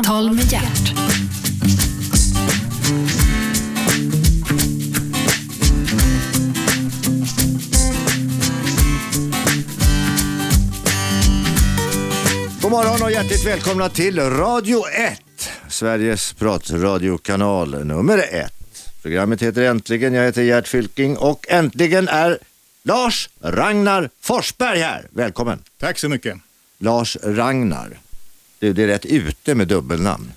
[0.00, 0.94] Samtal med hjärt.
[12.62, 15.22] God morgon och hjärtligt välkomna till Radio 1,
[15.68, 18.52] Sveriges pratradiokanal nummer 1.
[19.02, 22.38] Programmet heter Äntligen, jag heter Gert Fylking och äntligen är
[22.82, 25.06] Lars Ragnar Forsberg här.
[25.10, 25.62] Välkommen.
[25.78, 26.36] Tack så mycket.
[26.78, 28.09] Lars Ragnar.
[28.60, 30.32] Du, det är rätt ute med dubbelnamn.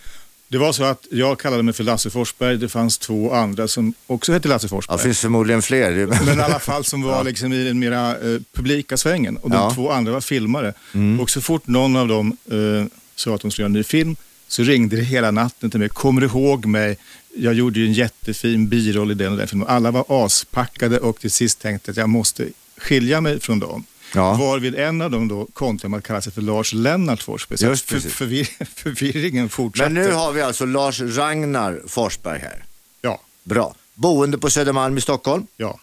[0.48, 2.58] Det var så att jag kallade mig för Lasse Forsberg.
[2.58, 4.98] Det fanns två andra som också hette Lasse Ja, Forsberg.
[4.98, 6.08] det finns förmodligen fler.
[6.26, 9.38] Men i alla fall som var liksom i den mera eh, publika svängen.
[9.38, 9.72] Och de Ja.
[9.76, 10.74] två andra var filmare.
[11.22, 14.16] Och så fort någon av dem eh, sa att de skulle göra en ny film
[14.48, 15.90] så ringde det hela natten till mig.
[15.90, 16.98] Kommer du ihåg mig?
[17.36, 19.68] Jag gjorde ju en jättefin biroll i den och den filmen.
[19.68, 23.86] Alla var aspackade och till sist tänkte att jag måste skilja mig från dem.
[24.16, 24.34] Ja.
[24.34, 27.58] Varvid en av dem då kontrade med att kalla sig för Lars Lennart Forsberg.
[27.58, 29.90] Så Just för, förvir, förvirringen fortsatte.
[29.90, 32.64] Men nu har vi alltså Lars Ragnar Forsberg här.
[33.02, 33.76] Ja, Bra.
[33.94, 35.48] Boende på Södermalm i Stockholm.
[35.58, 35.80] ja.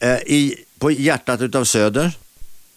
[0.00, 2.12] Eh, i, på hjärtat utav Söder.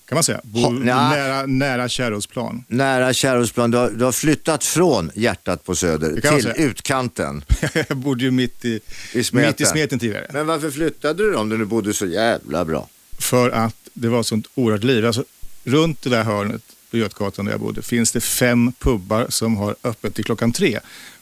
[0.05, 0.41] Kan man säga.
[0.43, 2.63] Bo, nära, nära Kärrholmsplan.
[2.67, 3.71] Nära Kärrholmsplan.
[3.71, 7.43] Du har, du har flyttat från hjärtat på Söder till utkanten.
[7.73, 8.79] jag bodde ju mitt i,
[9.13, 9.49] I smeten.
[9.49, 10.27] mitt i smeten tidigare.
[10.33, 12.87] Men varför flyttade du då om du nu bodde så jävla bra?
[13.19, 15.05] För att det var ett sånt oerhört liv.
[15.05, 15.23] Alltså,
[15.63, 19.75] runt det där hörnet på Götgatan där jag bodde finns det fem pubbar som har
[19.83, 20.79] öppet till klockan tre.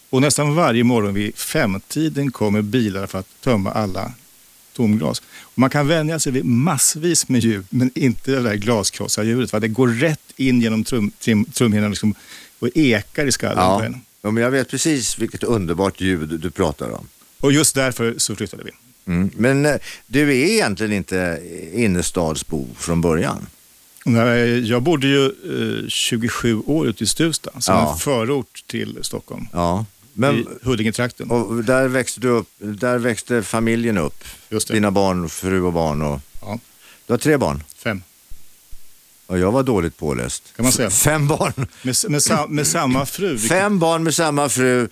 [0.10, 4.12] Och nästan varje morgon vid femtiden kommer bilar för att tömma alla
[4.74, 5.22] tomglas.
[5.42, 9.62] Och man kan vänja sig vid massvis med ljud, men inte det där glaskrossarljudet.
[9.62, 12.16] Det går rätt in genom trum, trum, trumhinnan liksom,
[12.60, 13.84] och ekar i skallen på Ja.
[13.86, 14.02] en.
[14.22, 17.08] ja, men jag vet precis vilket underbart ljud du pratar om.
[17.40, 18.72] Och just därför så flyttade vi.
[19.08, 19.32] Mm.
[19.38, 19.76] Men eh,
[20.08, 21.42] du är egentligen inte
[21.73, 23.48] innerstadsbo från början.
[24.06, 25.26] Nej, Jag bodde ju
[25.84, 27.92] eh, 27 år ute i Stuvsta, som Ja.
[27.94, 29.48] en förort till Stockholm.
[29.54, 29.86] Ja.
[30.14, 31.32] Men, I Huddingetrakten.
[31.32, 34.23] och där växte du upp, där växte familjen upp.
[34.50, 34.73] Just det.
[34.73, 36.20] Dina barn, fru och barn och...
[36.42, 36.60] Ja.
[37.08, 37.64] Du har tre barn.
[37.77, 38.04] Fem.
[39.26, 40.44] Och jag var dåligt påläst.
[40.56, 40.89] Kan man säga.
[40.89, 41.54] Fem barn.
[41.82, 43.30] Med, med, sa, med samma fru.
[43.32, 44.88] vilket- Fem barn med samma fru.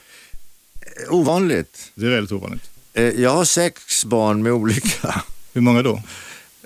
[1.09, 1.91] Ovanligt.
[1.95, 2.69] Det är väldigt ovanligt.
[2.93, 5.23] Eh, Jag har sex barn med olika.
[5.53, 6.01] Hur många då?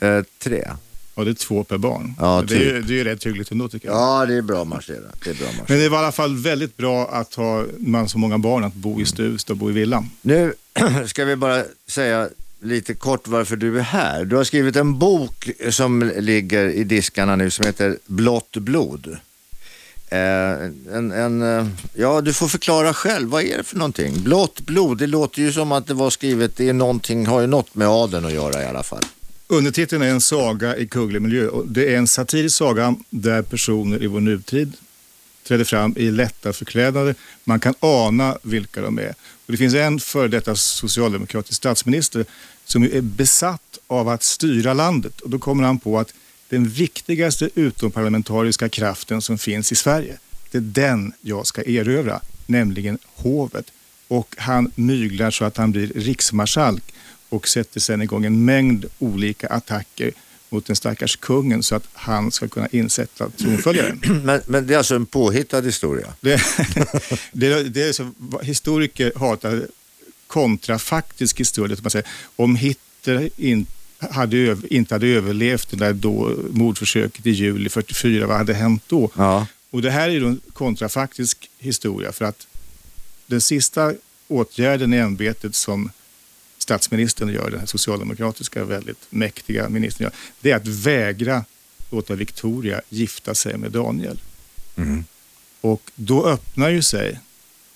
[0.01, 0.67] Eh, tre.
[1.17, 2.13] Ja, det är två per barn.
[2.19, 2.87] Ja, det, är, ju- typ.
[2.87, 3.97] det är rätt hyggligt ändå tycker jag.
[3.97, 5.15] Ja, det är bra marscherat.
[5.23, 5.69] Det är bra marscherat.
[5.69, 8.73] Men det var i alla fall väldigt bra att ha man så många barn, att
[8.73, 10.05] bo i Stuvsta och bo i villa.
[10.21, 10.53] Nu
[11.05, 12.29] ska vi bara säga
[12.61, 14.25] lite kort varför du är här.
[14.25, 19.17] Du har skrivit en bok som ligger i diskarna nu som heter Blått blod.
[20.09, 20.17] Eh,
[20.95, 23.29] en, en, eh, ja, du får förklara själv.
[23.29, 24.23] Vad är det för någonting?
[24.23, 27.47] Blått blod, det låter ju som att det var skrivet, det är någonting, har ju
[27.47, 29.03] något med adeln att göra i alla fall.
[29.47, 31.49] Undertiteln är en saga i kunglig miljö.
[31.65, 34.73] Det är en satirisk saga där personer i vår nutid
[35.47, 37.15] träder fram i lätta förklädnader.
[37.43, 39.09] Man kan ana vilka de är.
[39.45, 42.25] Och det finns en före detta socialdemokratisk statsminister
[42.65, 45.21] som är besatt av att styra landet.
[45.21, 46.13] Och då kommer han på att
[46.49, 50.17] den viktigaste utomparlamentariska kraften som finns i Sverige,
[50.51, 53.71] det är den jag ska erövra, nämligen hovet.
[54.07, 56.93] Och han myglar så att han blir riksmarskalk
[57.29, 60.11] och sätter sedan igång en mängd olika attacker
[60.49, 64.01] mot den stackars kungen så att han ska kunna insätta tronföljaren.
[64.23, 66.07] Men, men det är alltså en påhittad historia.
[66.21, 66.41] Det,
[67.31, 69.67] det, det är så, historiker hatar
[70.27, 71.77] kontrafaktisk historia.
[71.81, 73.65] Man säger, om Hitler in,
[74.11, 79.11] hade inte hade överlevt det där då, mordförsöket i juli 44, vad hade hänt då?
[79.15, 79.47] Ja.
[79.69, 82.47] Och det här är då en kontrafaktisk historia för att
[83.25, 83.93] den sista
[84.27, 85.91] åtgärden i ämbetet som
[86.57, 91.45] statsministern gör, den socialdemokratiska väldigt mäktiga ministern gör, det är att vägra
[91.89, 94.19] låta Victoria gifta sig med Daniel.
[95.61, 97.19] Och då öppnar ju sig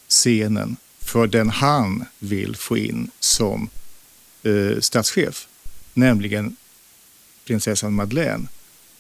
[0.08, 3.70] scenen för den han vill få in som
[4.44, 5.48] eh, statschef,
[6.00, 6.56] nämligen
[7.46, 8.48] prinsessan Madeleine.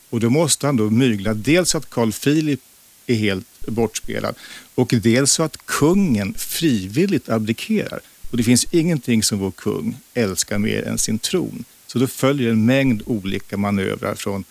[0.09, 2.59] Och då måste han då mygla dels att Carl Philip
[3.07, 4.35] är helt bortspelad
[4.75, 7.99] och dels så att kungen frivilligt abdikerar.
[8.31, 11.63] Och det finns ingenting som vår kung älskar mer än sin tron.
[11.87, 14.43] Så då följer en mängd olika manövrar från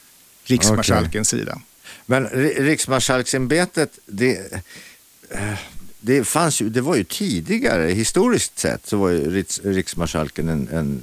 [0.45, 1.61] riksmarskalkens sida.
[2.07, 4.53] Men ri- riksmarskalksämbetet, det,
[5.31, 5.59] eh,
[6.01, 10.69] det fanns ju, det var ju tidigare, historiskt sett, så var ju riks, riksmarskalken en,
[10.73, 11.03] en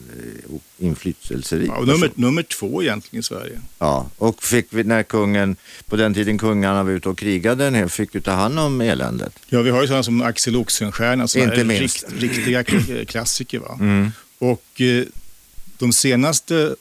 [0.50, 3.62] eh, inflytelserik Ja, nummer, nummer två egentligen i Sverige.
[3.80, 5.56] Ja, och fick vi, när kungen,
[5.88, 9.39] på den tiden kungarna var ute och krigade, fick ju ta hand om eländet.
[9.50, 12.03] Ja, vi har ju sådana som Axel Oxenstierna som Inte är minst.
[12.09, 13.59] rikt, riktiga k- klassiker.
[13.59, 13.77] Va?
[13.80, 14.12] Mm.
[14.39, 15.03] Och eh,
[15.77, 16.75] de senaste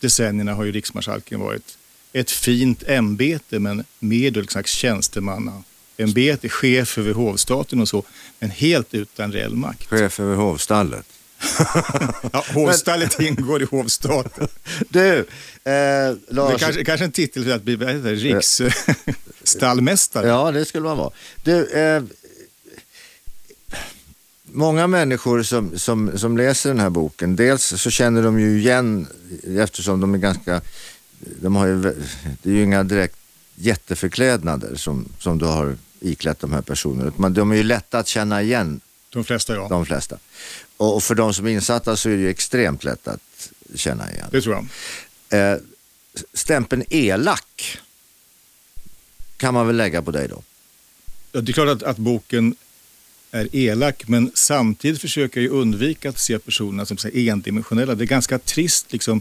[0.00, 1.78] decennierna har ju riksmarskalken varit
[2.12, 5.62] ett fint ämbete men med ett slags tjänstemanna
[5.98, 8.04] ämbete, chef över hovstaten och så,
[8.38, 9.86] men helt utan reell makt.
[9.86, 11.06] Chef över hovstallet.
[12.32, 14.48] ja, hovstallet ingår i hovstaten.
[14.88, 15.26] Du,
[15.64, 16.52] eh, Lars...
[16.52, 20.26] Det kanske, kanske en titel för att bli riksstallmästare.
[20.26, 21.10] ja, det skulle man vara.
[21.44, 22.02] Du, eh,
[24.44, 29.06] många människor som, som, som läser den här boken, dels så känner de ju igen,
[29.58, 30.60] eftersom de är ganska,
[31.18, 31.82] de har ju,
[32.42, 33.16] det är ju inga direkt
[33.54, 37.28] jätteförklädnader som, som du har iklätt de här personerna.
[37.28, 38.80] De är ju lätta att känna igen.
[39.10, 39.68] De flesta ja.
[39.68, 40.18] De flesta.
[40.76, 44.26] Och för de som är insatta så är det ju extremt lätt att känna igen.
[44.30, 44.54] Det tror
[45.28, 45.52] jag.
[45.54, 45.58] Eh,
[46.32, 47.78] stämpeln elak
[49.36, 50.42] kan man väl lägga på dig då?
[51.32, 52.56] Ja, det är klart att, att boken
[53.30, 57.94] är elak, men samtidigt försöker jag undvika att se personerna som så endimensionella.
[57.94, 59.20] Det är ganska trist liksom,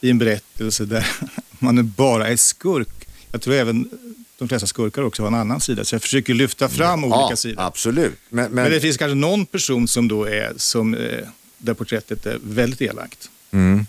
[0.00, 1.06] i en berättelse där
[1.58, 3.08] man bara är skurk.
[3.32, 3.90] Jag tror även
[4.38, 7.36] de flesta skurkar också har en annan sida, så jag försöker lyfta fram ja, olika
[7.36, 7.62] sidor.
[7.62, 8.18] Absolut.
[8.28, 8.62] Men, men...
[8.62, 12.80] men, det finns kanske någon person som då är, som, eh, där porträttet är väldigt
[12.80, 13.30] elakt.
[13.50, 13.86] Mm.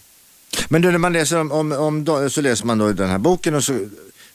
[0.70, 3.56] Men du, när man läser om, om, om, så läser man då den här boken
[3.56, 3.88] och så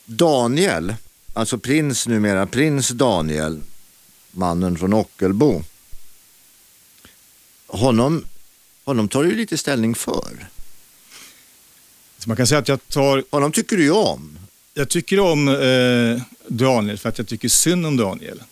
[0.04, 0.94] Daniel,
[1.32, 3.60] alltså prins numera, prins Daniel,
[4.30, 5.62] mannen från Ockelbo.
[7.66, 8.24] Honom,
[8.84, 10.48] honom tar du lite ställning för.
[12.18, 13.24] Så man kan säga att jag tar...
[13.30, 14.38] Honom tycker du ju om.
[14.74, 18.42] Jag tycker om eh, Daniel för att jag tycker synd om Daniel.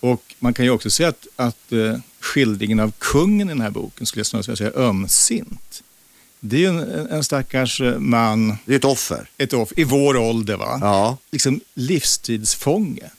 [0.00, 3.70] Och man kan ju också säga att, att eh, skildringen av kungen i den här
[3.70, 5.82] boken skulle jag snarare säga ömsint.
[6.40, 8.56] Det är ju en, en stackars eh, man.
[8.64, 9.30] Det är ett offer.
[9.38, 10.78] Ett offer, i vår ålder va?
[10.82, 11.16] Ja.
[11.30, 13.10] Liksom livstidsfånge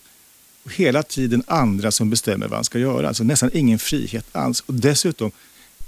[0.72, 3.08] hela tiden andra som bestämmer vad han ska göra.
[3.08, 4.64] Alltså nästan ingen frihet alls.
[4.66, 5.32] Och dessutom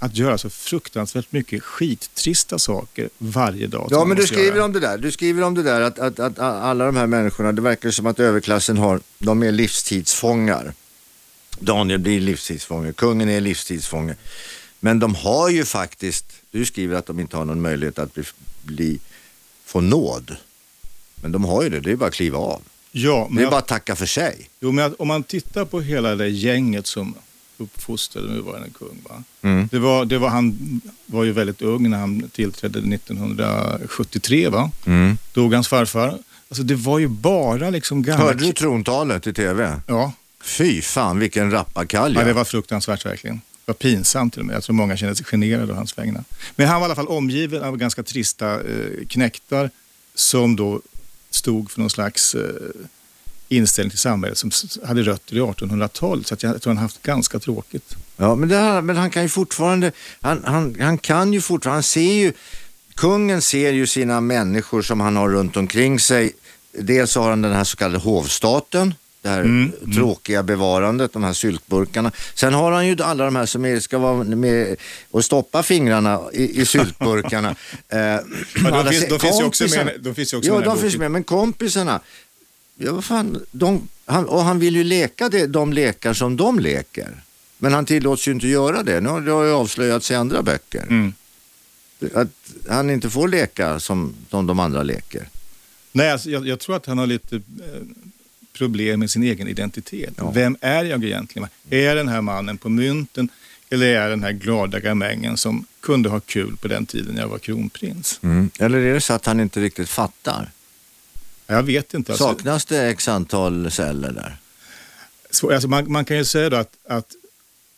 [0.02, 3.88] att göra så fruktansvärt mycket skittrista saker varje dag.
[3.90, 4.64] Ja, men du skriver göra.
[4.64, 4.98] om det där.
[4.98, 8.06] Du skriver om det där att, att, att, alla de här människorna, det verkar som
[8.06, 10.74] att överklassen har, de är livstidsfångar.
[11.58, 14.14] Daniel blir livstidsfånge, kungen är livstidsfånge.
[14.80, 18.24] Men de har ju faktiskt, du skriver att de inte har någon möjlighet att bli,
[18.62, 18.98] bli
[19.64, 20.36] få nåd.
[21.14, 22.62] Men de har ju det, det är bara att kliva av.
[22.92, 24.48] Ja, men det är bara att tacka för sig.
[24.60, 27.14] Jo, men om man tittar på hela det gänget som
[27.62, 28.98] uppfostrade nuvarande kung.
[29.08, 29.22] Va?
[29.42, 29.68] Mm.
[29.72, 34.48] Det var, det var, han var ju väldigt ung när han tillträdde 1973.
[34.48, 34.70] Va?
[34.86, 35.18] Mm.
[35.32, 36.18] Dog hans farfar.
[36.48, 38.24] Alltså det var ju bara liksom gamla...
[38.24, 39.80] Hörde du trontalet i tv?
[39.86, 40.12] Ja.
[40.42, 42.20] Fy fan vilken rappakalja.
[42.20, 43.36] Ja, det var fruktansvärt verkligen.
[43.36, 44.56] Det var pinsamt till och med.
[44.56, 46.24] Jag tror många kände sig generade av hans vägnar.
[46.56, 49.70] Men han var i alla fall omgiven av ganska trista eh, knäktar
[50.14, 50.80] som då
[51.30, 52.40] stod för någon slags eh,
[53.56, 54.50] inställning till samhället som
[54.84, 56.26] hade rötter i 1800-talet.
[56.26, 57.94] Så att jag tror han haft ganska tråkigt.
[58.16, 61.82] Ja, men, här, men han kan ju fortfarande, han, han, han kan ju fortfarande, han
[61.82, 62.32] ser ju,
[62.94, 66.32] kungen ser ju sina människor som han har runt omkring sig.
[66.78, 69.92] Dels har han den här så kallade hovstaten, det här mm, mm.
[69.92, 72.12] tråkiga bevarandet, de här syltburkarna.
[72.34, 74.76] Sen har han ju alla de här som är, ska vara med
[75.10, 77.50] och stoppa fingrarna i, i syltburkarna.
[77.88, 78.22] eh, ja,
[78.54, 81.10] de, finns, de finns ju också med, de finns också ja, med de finns med,
[81.10, 82.00] men kompisarna,
[82.84, 86.58] ja, vad fan, de, han, och han vill ju leka det, de lekar som de
[86.58, 87.22] leker.
[87.58, 89.00] Men han tillåts ju inte göra det.
[89.00, 90.82] Nu har det ju avslöjats i andra böcker.
[90.82, 91.12] Mm.
[92.14, 92.28] Att
[92.68, 95.28] han inte får leka som, som de andra leker.
[95.92, 97.82] Nej, alltså, jag, jag, tror att han har lite eh,
[98.52, 100.14] problem med sin egen identitet.
[100.16, 100.30] Ja.
[100.30, 101.48] Vem är jag egentligen?
[101.70, 103.28] Är jag den här mannen på mynten
[103.70, 107.28] eller är jag den här glada gamängen som kunde ha kul på den tiden jag
[107.28, 108.20] var kronprins?
[108.22, 108.50] Mm.
[108.58, 110.50] Eller är det så att han inte riktigt fattar?
[111.52, 112.12] Jag vet inte.
[112.12, 112.24] Alltså.
[112.24, 114.36] Saknas det x antal celler där?
[115.30, 117.14] Så, alltså man, man, kan ju säga att, att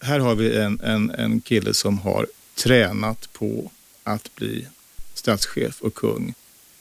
[0.01, 3.71] här har vi en, en, en kille som har tränat på
[4.03, 4.67] att bli
[5.15, 6.35] statschef och kung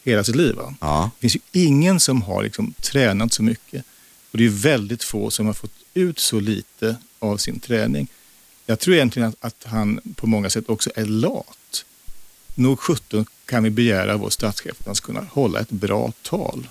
[0.03, 0.55] hela sitt liv.
[0.81, 1.11] Ja.
[1.19, 3.85] Det finns ju ingen som har liksom tränat så mycket.
[4.31, 8.07] Och det är väldigt få som har fått ut så lite av sin träning.
[8.65, 11.85] Jag tror egentligen att, att han på många sätt också är lat.
[12.55, 16.11] Nog 17 kan vi begära av vår statschef att han ska kunna hålla ett bra
[16.21, 16.67] tal.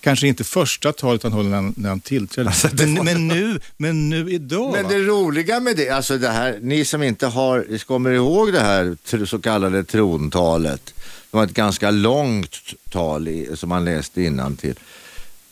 [0.00, 2.50] Kanske inte första talet han håller när han, när han tillträder.
[2.50, 4.72] Alltså, men, men, nu, men nu idag.
[4.72, 8.60] Men det roliga med det, alltså det här, ni som inte har, kommer ihåg det
[8.60, 10.94] här så kallade trontalet.
[11.30, 12.56] Det var ett ganska långt
[12.90, 14.74] tal i, som man läste innan till.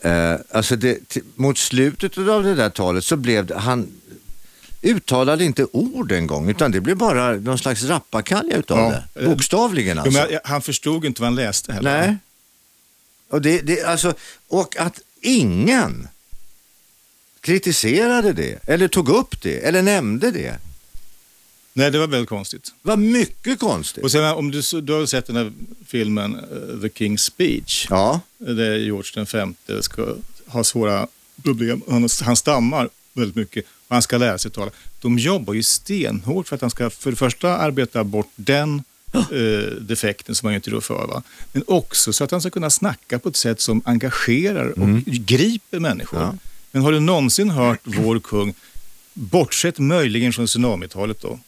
[0.01, 3.89] Eh, alltså det, mot slutet av det där talet så blev det, han
[4.83, 9.03] uttalade inte ord en gång utan det blev bara någon slags rappakalja utav ja.
[9.15, 9.27] det.
[9.27, 10.27] Bokstavligen alltså.
[10.31, 12.07] Ja, han förstod inte vad han läste heller.
[12.07, 12.17] Nej.
[13.29, 14.15] Och, det, det, alltså,
[14.49, 16.09] och att ingen
[17.41, 20.59] kritiserade det eller tog upp det eller nämnde det.
[21.73, 22.73] Nej, det var väldigt konstigt.
[22.83, 24.05] Det var mycket konstigt.
[24.05, 25.53] Och sen om du, du har sett den här
[25.87, 27.87] filmen uh, The King's Speech.
[27.91, 28.21] Ja.
[28.39, 29.27] Där George
[29.69, 30.15] V ska
[30.47, 31.07] ha svåra
[31.43, 31.83] problem.
[31.89, 34.71] Han, han stammar väldigt mycket och han ska lära sig tala.
[35.01, 38.83] De jobbar ju stenhårt för att han ska för det första arbeta bort den
[39.19, 41.07] eh, defekten som han inte rår för.
[41.07, 41.23] Va?
[41.53, 45.03] Men också så att han ska kunna snacka på ett sätt som engagerar och Mm.
[45.07, 46.19] griper människor.
[46.73, 48.55] Men har du någonsin hört vår kung,
[49.15, 51.39] bortsett möjligen från tsunamitalet då,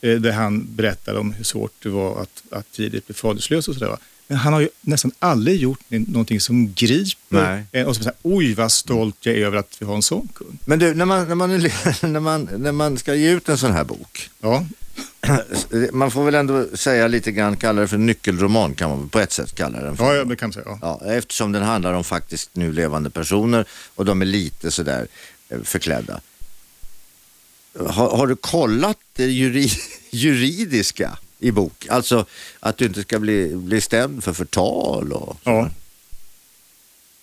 [0.00, 3.74] eh, där han berättar om hur svårt det var att, att tidigt bli faderslös och
[3.74, 3.88] sådär.
[3.88, 3.98] va?
[4.26, 8.54] Men han har ju nästan aldrig gjort någonting som griper en och som säger oj
[8.54, 10.58] vad stolt jag är över att vi har en sån kung.
[10.64, 13.58] Men du, när man, när, man, är- när, man, när man ska ge ut en
[13.58, 14.66] sån här bok, Ja,
[15.92, 19.32] man får väl ändå säga lite grann, kalla det för nyckelroman kan man på ett
[19.32, 20.04] sätt kalla den för.
[20.04, 20.78] ja, ja det kan man säga.
[20.80, 21.00] Ja.
[21.04, 25.08] Ja, eftersom den handlar om faktiskt nu levande personer och de är lite sådär
[25.48, 26.20] eh, förklädda.
[27.78, 29.68] Har, har du kollat det juri,
[30.10, 31.86] juridiska i bok?
[31.90, 32.26] Alltså
[32.60, 35.70] att du inte ska bli, bli stämd för förtal och Ja.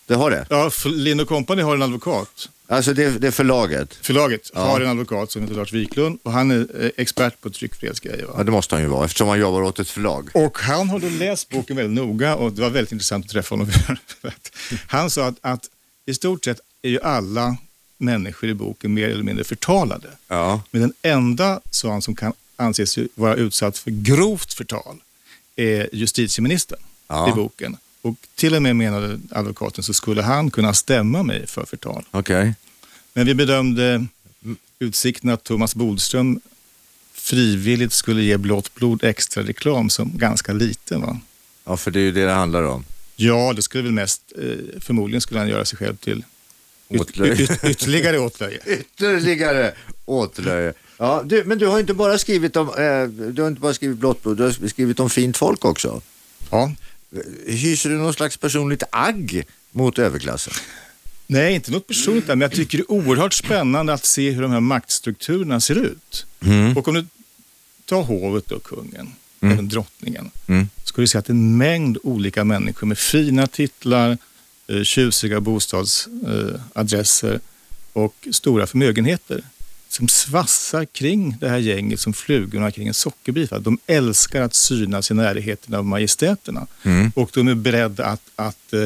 [0.08, 0.46] Det har det?
[0.50, 2.50] Ja, Lind Company har en advokat.
[2.70, 3.94] Alltså det, det är förlaget?
[4.02, 4.60] Förlaget Ja.
[4.62, 8.28] har en advokat som heter Lars Wiklund och han är eh, expert på tryckfrihetsgrejer.
[8.38, 10.30] Ja det måste han ju vara eftersom han jobbar åt ett förlag.
[10.34, 13.54] Och han har då läst boken väldigt noga och det var väldigt intressant att träffa
[13.56, 13.70] honom.
[14.88, 15.66] han sa att, att
[16.06, 17.58] i stort sett är ju alla
[17.98, 20.08] människor i boken mer eller mindre förtalade.
[20.28, 20.62] Ja.
[20.72, 24.98] Men den enda, sa han, som kan anses vara utsatt för grovt förtal
[25.56, 27.30] är justitieministern Ja.
[27.30, 27.78] i boken.
[28.02, 32.04] Och till och med menade advokaten så skulle han kunna stämma mig för förtal.
[32.12, 32.54] Okej.
[33.14, 34.06] Men vi bedömde
[34.80, 36.42] utsikten att Thomas Bodström
[37.14, 41.02] frivilligt skulle ge blått blod extra reklam som ganska liten.
[41.02, 41.20] Va?
[41.66, 42.86] Ja för det är ju det det handlar om.
[43.16, 46.24] Ja, det skulle väl mest, eh, förmodligen skulle han göra sig själv till
[46.90, 47.34] yt, Åtlöje.
[47.34, 48.60] yt, ytterligare åtlöje.
[48.66, 49.74] Ytterligare
[50.06, 50.74] åtlöje.
[50.98, 53.98] Ja, du, men du har inte bara skrivit om, eh, du har inte bara skrivit
[53.98, 56.02] blått blod, du har skrivit om fint folk också.
[56.50, 56.72] Ja.
[57.48, 60.54] Hyser du någon slags personligt agg mot överklassen?
[61.28, 64.52] Nej, inte något personligt men jag tycker det är oerhört spännande att se hur de
[64.52, 66.26] här maktstrukturerna ser ut.
[66.42, 66.78] Mm.
[66.78, 67.06] Och om du
[67.86, 69.12] tar hovet och kungen,
[69.42, 69.54] Mm.
[69.54, 70.70] även drottningen, Mm.
[70.84, 74.18] ska du se att en mängd olika människor med fina titlar,
[74.68, 77.40] eh, tjusiga bostadsadresser
[77.94, 79.44] och stora förmögenheter
[79.90, 83.52] som svassar kring det här gänget som flugorna kring en sockerbit.
[83.60, 87.12] De älskar att synas i närheten av majestäterna Mm.
[87.16, 88.86] och de är beredda att, att eh,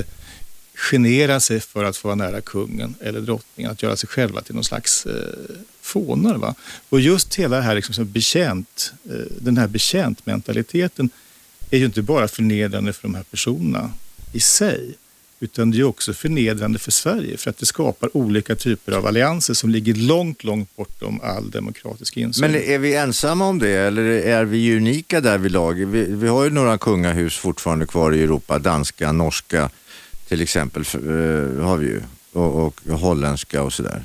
[0.92, 4.56] genera sig för att få vara nära kungen eller drottningen, att göra sig själva till
[4.56, 6.36] någon slags eh, fånar.
[6.38, 6.56] Va?
[6.90, 11.10] Och just hela det här liksom, som betjänt, eh, den här betjäntmentaliteten
[11.70, 13.92] är ju inte bara förnedrande för de här personerna
[14.34, 14.94] i sig,
[15.44, 19.54] utan det är också förnedrande för Sverige för att det skapar olika typer av allianser
[19.54, 22.52] som ligger långt, långt bortom all demokratisk insyn.
[22.52, 25.74] Men är vi ensamma om det eller är vi unika där vid lag?
[25.74, 29.70] Vi, vi har ju några kungahus fortfarande kvar i Europa, danska, norska
[30.28, 34.04] till exempel eh, har vi ju och, och holländska och sådär.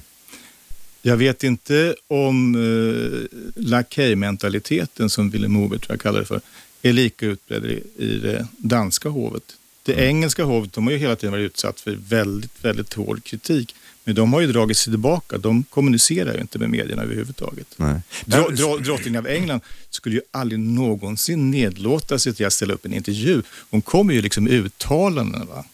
[1.03, 6.41] Jag vet inte om eh, lakejmentaliteten, som Willem Moberg tror jag kallar det för,
[6.83, 9.57] är lika utbredd i, i det danska hovet.
[9.87, 10.05] Det Mm.
[10.09, 13.75] engelska hovet de har ju hela tiden varit utsatt för väldigt, väldigt hård kritik.
[14.05, 15.39] Men de har ju dragit sig tillbaka.
[15.39, 17.67] De kommunicerar ju inte med medierna överhuvudtaget.
[17.77, 18.01] Nej.
[18.25, 22.93] Dro, drottningen av England skulle ju aldrig någonsin nedlåta sig till att ställa upp en
[22.95, 23.43] intervju.
[23.71, 25.47] Hon kommer ju liksom med uttalanden.
[25.47, 25.65] Va?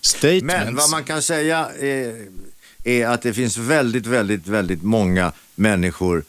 [0.00, 0.44] Statements.
[0.64, 2.26] Men vad man kan säga är,
[2.84, 6.24] är att det finns väldigt, väldigt, väldigt många människor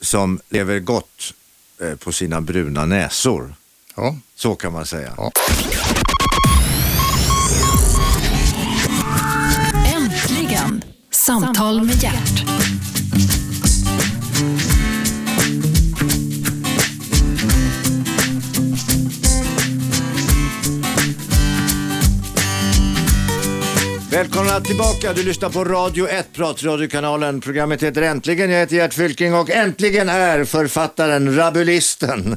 [0.00, 1.34] som lever gott
[1.82, 3.54] eh, på sina bruna näsor.
[3.96, 4.16] ja.
[4.36, 5.14] Så kan man säga.
[5.16, 5.32] Ja.
[11.20, 12.89] Samtal med hjärt.
[24.10, 27.40] Välkomna tillbaka, du lyssnar på Radio 1, pratradiokanalen.
[27.40, 32.36] Programmet heter Äntligen, jag heter Gert Fylking och äntligen är författaren, rabulisten,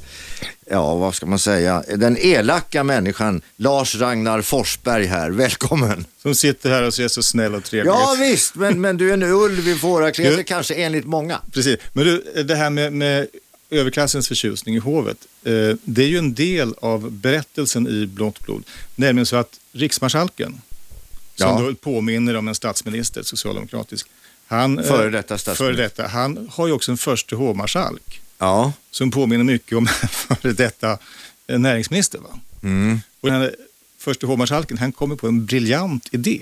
[0.70, 5.30] ja vad ska man säga, den elaka människan Lars Ragnar Forsberg här.
[5.30, 6.06] Välkommen!
[6.22, 9.14] Som sitter här och ser så snäll och trevlig Ja visst, men, men du är
[9.14, 11.42] en ulv i fårakläder kanske enligt många.
[11.54, 11.80] Precis.
[11.94, 13.28] Men du, det här med, med
[13.70, 15.18] överklassens förtjusning i hovet.
[15.44, 15.52] Eh,
[15.84, 18.64] det är ju en del av berättelsen i Blått blod.
[18.96, 20.62] Nämligen så att riksmarskalken,
[21.36, 21.62] som Ja.
[21.62, 24.08] då påminner om en statsminister, socialdemokratisk.
[24.48, 25.66] Han, eh, Före detta statsminister.
[25.66, 26.08] Före detta.
[26.08, 28.74] Han har ju också en förste hovmarskalk Ja.
[28.92, 30.98] som påminner mycket om före detta
[31.48, 32.20] eh, näringsminister.
[32.20, 32.40] Va?
[32.64, 33.00] Mm.
[33.22, 33.56] Och den här
[33.98, 36.42] förste hovmarskalken, han kommer på en briljant idé.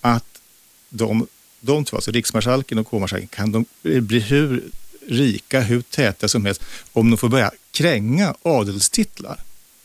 [0.00, 0.40] Att
[0.88, 1.26] de,
[1.60, 3.64] de två, alltså riksmarskalken och hovmarskalken, kan de
[4.00, 4.64] bli hur
[5.08, 6.62] rika, hur täta som helst
[6.92, 9.40] om de får börja kränga adelstitlar.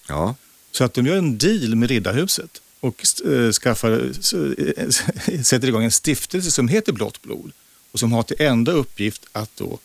[0.08, 0.36] Ja.
[0.72, 2.62] Så att de gör en deal med Riddarhuset.
[2.86, 4.89] Och eh, skaffar, eh,
[5.44, 7.51] sätter igång en stiftelse som heter Blått blod
[7.92, 9.80] och som har till enda uppgift att då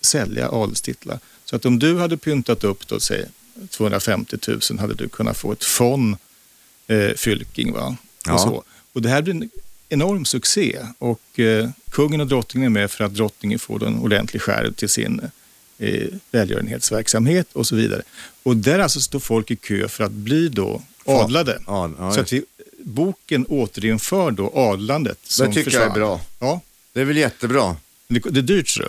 [0.00, 1.18] sälja adelstitlar.
[1.44, 3.26] Så att om du hade pyntat upp då, säg
[3.70, 4.36] 250
[4.70, 6.16] 000 hade du kunnat få ett fond
[6.86, 7.72] eh, Fylking.
[7.72, 7.96] Va?
[8.26, 8.34] Ja.
[8.34, 8.64] Och, så.
[8.92, 9.50] och det här blir en
[9.88, 14.42] enorm succé och eh, kungen och drottningen är med för att drottningen får en ordentlig
[14.42, 15.20] skär till sin
[15.78, 18.02] eh, välgörenhetsverksamhet och så vidare.
[18.42, 21.58] Och där alltså står folk i kö för att bli då adlade.
[21.66, 22.44] Ja, ja, så att vi,
[22.84, 25.18] boken återinför då adlandet.
[25.22, 25.90] som Det tycker jag försvann.
[25.90, 26.20] är bra.
[26.40, 26.60] Ja,
[26.92, 27.76] Det är väl jättebra.
[28.08, 28.82] det, det är dyrt så.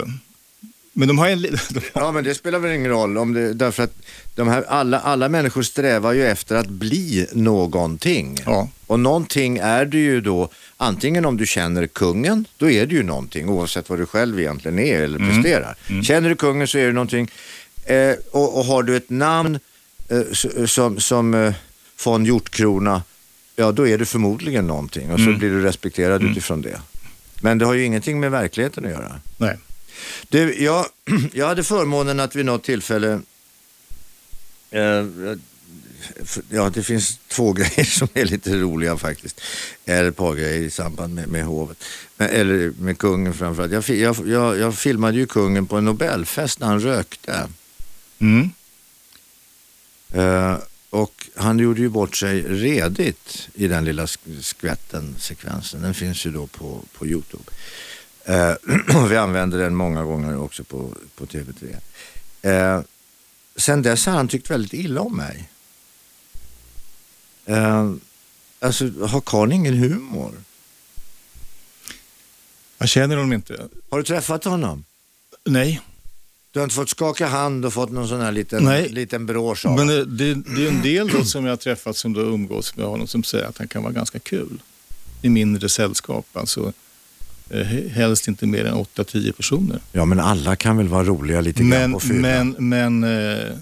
[0.97, 1.41] Men de har en...
[1.41, 3.93] de har- Ja, men det spelar väl ingen roll om det, därför att
[4.35, 8.37] de här, alla, alla människor strävar ju efter att bli någonting.
[8.45, 8.69] Ja.
[8.87, 13.03] Och någonting är du ju då, antingen om du känner kungen, då är du ju
[13.03, 15.75] någonting oavsett vad du själv egentligen är eller presterar.
[16.03, 17.31] Känner du kungen så är du någonting.
[17.85, 19.59] Eh, och, och har du ett namn
[20.09, 21.53] eh, som, som eh,
[22.03, 23.03] von Hjortkrona,
[23.55, 26.81] ja då är du förmodligen någonting och så blir du respekterad utifrån det.
[27.41, 29.19] Men det har ju ingenting med verkligheten att göra.
[29.37, 29.57] Nej.
[30.29, 30.85] Du, jag,
[31.33, 33.21] jag hade förmånen att vid något tillfälle,
[34.71, 35.05] eh,
[36.49, 39.41] ja det finns två grejer som är lite roliga faktiskt,
[39.85, 41.83] eller ett par grejer i samband med, med hovet,
[42.17, 43.71] Men- eller med kungen framförallt.
[43.89, 47.47] Jag, jag, jag, jag filmade ju kungen på en Nobelfest när han rökte.
[48.19, 48.49] Mm.
[50.13, 50.57] Eh,
[50.89, 55.81] och han gjorde ju bort sig redigt i den lilla sk- skvätten sekvensen.
[55.81, 57.43] Den finns ju då på, på Youtube.
[58.23, 58.53] Eh,
[59.09, 61.75] vi använder den många gånger också på, på TV3.
[62.41, 62.81] Eh,
[63.55, 65.49] sen dess har han tyckt väldigt illa om mig.
[67.45, 67.91] Eh,
[68.59, 70.33] alltså, har karln ingen humor?
[72.77, 73.67] Jag känner honom inte.
[73.89, 74.85] Har du träffat honom?
[75.43, 75.81] Nej,
[76.55, 78.89] Du har inte fått skaka hand och fått någon sån här liten, Nej.
[78.89, 81.97] liten brosch av men det, det, det är en del då som jag har träffat
[81.97, 84.61] som då umgås med honom som säger att han kan vara ganska kul
[85.21, 86.25] i mindre sällskap.
[86.33, 86.73] Alltså
[87.49, 89.79] eh, helst inte mer än 8-10 personer.
[89.91, 92.21] Ja, men alla kan väl vara roliga lite grann Men, på fyllan?
[92.21, 93.55] men, men eh,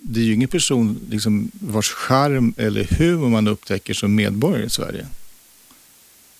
[0.00, 4.70] det är ju ingen person liksom, vars charm eller humor man upptäcker som medborgare i
[4.70, 5.06] Sverige.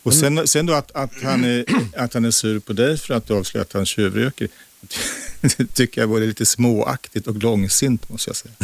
[0.03, 1.65] Och sen, sen då att, att, han är,
[1.97, 4.49] att han är sur på dig för att du avslöjar att han tjuvröker.
[5.75, 8.55] Tycker jag var lite småaktigt och långsint måste jag säga.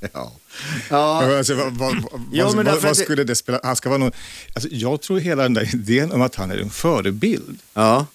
[0.12, 0.32] Ja.
[0.90, 3.60] Ja, Alltså, vad, vad, men vad, vad skulle det spela?
[3.62, 4.12] Han ska vara någon,
[4.54, 8.06] alltså, jag tror hela den där idén om att han är en förebild ja.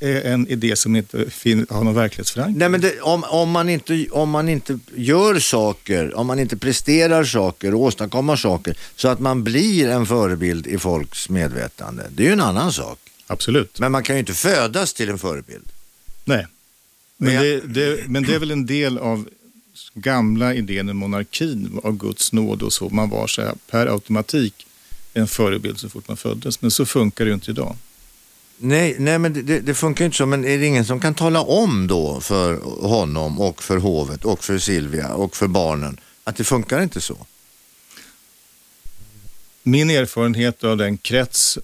[0.00, 2.58] är en idé som inte fin, har någon verklighetsförankring.
[2.58, 6.56] Nej, men det, om, om, man inte, om man inte gör saker, om man inte
[6.56, 12.06] presterar saker och åstadkommer saker så att man blir en förebild i folks medvetande.
[12.10, 12.98] Det är ju en annan sak.
[13.30, 13.78] Absolut.
[13.80, 15.68] Men man kan ju inte födas till en förebild.
[16.24, 16.46] Nej.
[17.16, 19.28] Men, Men det, det, men det är väl en del av
[19.94, 22.88] gamla idén med monarkin, av Guds nåd och så.
[22.88, 24.66] Man var så här, per automatik
[25.14, 26.62] en förebild så fort man föddes.
[26.62, 27.76] Men så funkar det ju inte idag.
[28.58, 30.26] Nej, nej men det- det, funkar inte så.
[30.26, 32.54] Men är det ingen som kan tala om då för
[32.88, 37.26] honom och för hovet och för Silvia och för barnen att det funkar inte så?
[39.62, 41.58] Min erfarenhet av den krets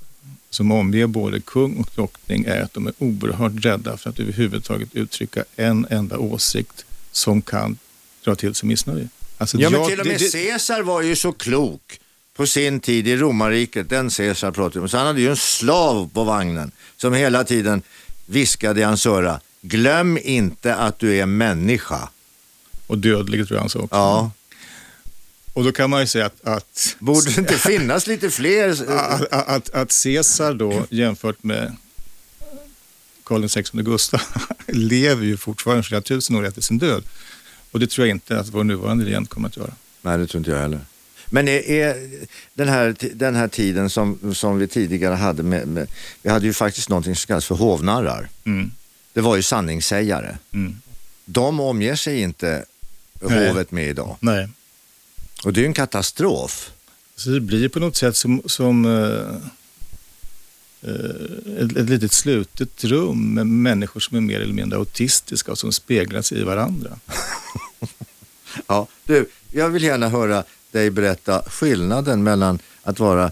[0.55, 4.89] som omger både kung och drottning är att de är oerhört rädda för att överhuvudtaget
[4.95, 7.79] uttrycka en enda åsikt som kan
[8.25, 9.09] dra till sig missnöje.
[9.39, 12.01] Alltså, Ja, men jag- till och med det- Caesar var ju så klok
[12.37, 14.89] på sin tid i romarriket, den Caesar pratar vi om.
[14.89, 17.83] Så han hade ju en slav på vagnen som hela tiden
[18.27, 22.09] viskade i hans öra, glöm inte att du är människa.
[22.87, 23.95] Och dödlig tror jag han sa också.
[23.97, 24.31] Ja,
[25.55, 28.91] Och då kan man ju säga att, att borde det inte finnas lite fler?
[28.99, 31.77] att, att, att Caesar då jämfört med
[33.25, 34.21] Karl XVI Gustav
[34.67, 37.05] lever ju fortfarande flera tusen år efter sin död.
[37.71, 39.73] Och det tror jag inte att vår nuvarande regent kommer att göra.
[40.03, 40.81] Nej, det tror inte jag heller.
[41.27, 42.11] Men är, är
[42.55, 45.89] den, här, den här tiden som, som vi tidigare hade med, med,
[46.23, 48.29] vi hade ju faktiskt någonting som kallas för hovnarrar.
[48.45, 48.71] Mm.
[49.13, 50.37] Det var ju sanningssägare.
[50.53, 50.81] Mm.
[51.25, 52.65] De omger sig inte
[53.21, 53.49] Nej.
[53.49, 54.17] hovet med idag.
[54.21, 54.49] Nej,
[55.45, 56.73] Och det är ju en katastrof.
[57.17, 59.37] så det blir på något sätt som, som eh,
[60.91, 65.59] eh, ett, ett litet slutet rum med människor som är mer eller mindre autistiska och
[65.59, 66.99] som speglar sig i varandra.
[68.67, 73.25] Ja, du, jag vill gärna höra dig berätta skillnaden mellan att vara,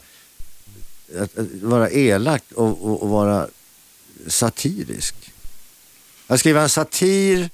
[1.18, 3.48] att, att vara elak och, och, och vara
[4.26, 5.14] satirisk.
[6.26, 7.50] Att skriva en satir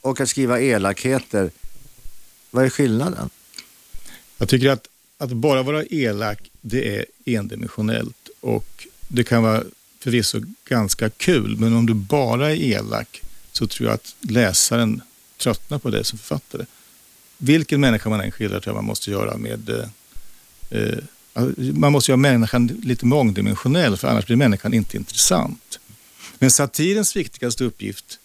[0.00, 1.50] och att skriva elakheter,
[2.50, 3.30] vad är skillnaden?
[4.40, 9.64] Jag tycker att, att bara vara elak, det är endimensionellt och det kan vara
[9.98, 13.22] förvisso ganska kul, men om du bara är elak
[13.52, 15.02] så tror jag att läsaren
[15.36, 16.66] tröttnar på dig som författare.
[17.38, 20.98] Vilken människa man än skildrar tror jag man måste göra med, eh, eh
[21.74, 25.78] man måste göra människan lite mångdimensionell för annars blir människan inte intressant.
[26.38, 28.18] Men satirens viktigaste uppgift,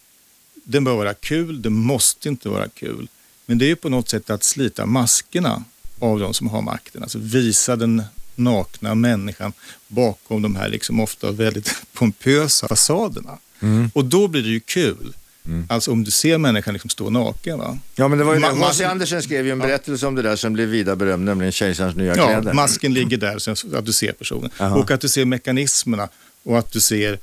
[0.64, 3.08] den bör vara kul, den måste inte vara kul.
[3.46, 5.64] Men det är ju på något sätt att slita maskerna
[6.00, 7.04] av de som har makten.
[7.04, 8.04] Alltså visa den
[8.36, 9.54] nakna människan
[9.88, 13.38] bakom de här liksom ofta väldigt pompösa fasaderna.
[13.60, 13.92] Mm.
[13.94, 15.14] Och då blir det ju kul.
[15.46, 15.66] Mm.
[15.70, 17.60] Alltså om du ser människan liksom stå naken.
[17.60, 17.78] Va?
[17.96, 18.84] Ja, men det var ju Ma- H.C.
[18.84, 20.08] Andersen skrev ju en berättelse ja.
[20.08, 22.54] om det där som blev vida berömd, nämligen Kejsarens nya ja, kläder.
[22.54, 24.50] masken ligger där så att du ser personen.
[24.58, 24.76] Aha.
[24.76, 26.10] Och att du ser mekanismerna
[26.44, 27.18] och att du ser eh,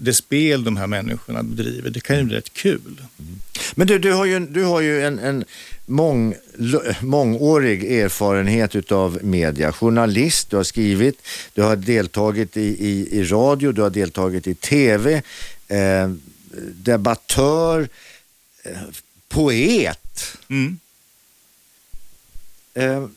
[0.00, 1.90] det spel de här människorna bedriver.
[1.90, 3.02] Det kan ju bli rätt kul.
[3.18, 3.40] Mm.
[3.74, 5.44] Men du, du har ju, du har ju en, en
[5.88, 6.34] mång,
[7.00, 9.72] mångårig erfarenhet av media.
[9.72, 11.22] Journalist, du har skrivit,
[11.54, 15.22] du har deltagit i, i, i radio, du har deltagit i tv.
[15.68, 16.10] Eh,
[16.72, 17.88] debattör,
[18.62, 18.72] eh,
[19.28, 20.36] poet.
[20.48, 20.78] Mm.
[22.74, 23.08] Eh,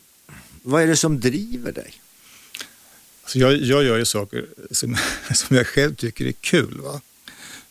[0.62, 1.92] vad är det som driver dig?
[3.22, 4.96] Alltså jag, jag gör ju saker som,
[5.34, 6.80] som jag själv tycker är kul.
[6.80, 7.00] Va?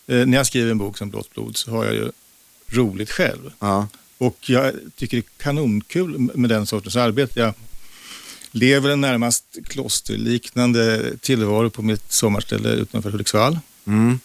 [0.07, 2.11] Eh, när jag skriver en bok som Blått blod så har jag ju
[2.67, 3.51] roligt själv.
[3.59, 3.87] Ja.
[4.21, 7.39] Och jag tycker det är kanonkul med den sortens arbete.
[7.39, 7.53] Jag
[8.51, 13.59] lever en närmast klosterliknande tillvaro på mitt sommarställe utanför Hudiksvall.
[13.85, 14.19] Mm.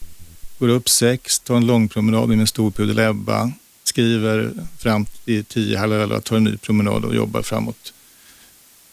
[0.59, 3.53] Går upp sex, tar en lång promenad med min storpudel Ebba,
[3.85, 7.93] skriver fram till tio, halv elva, tar en ny promenad och jobbar framåt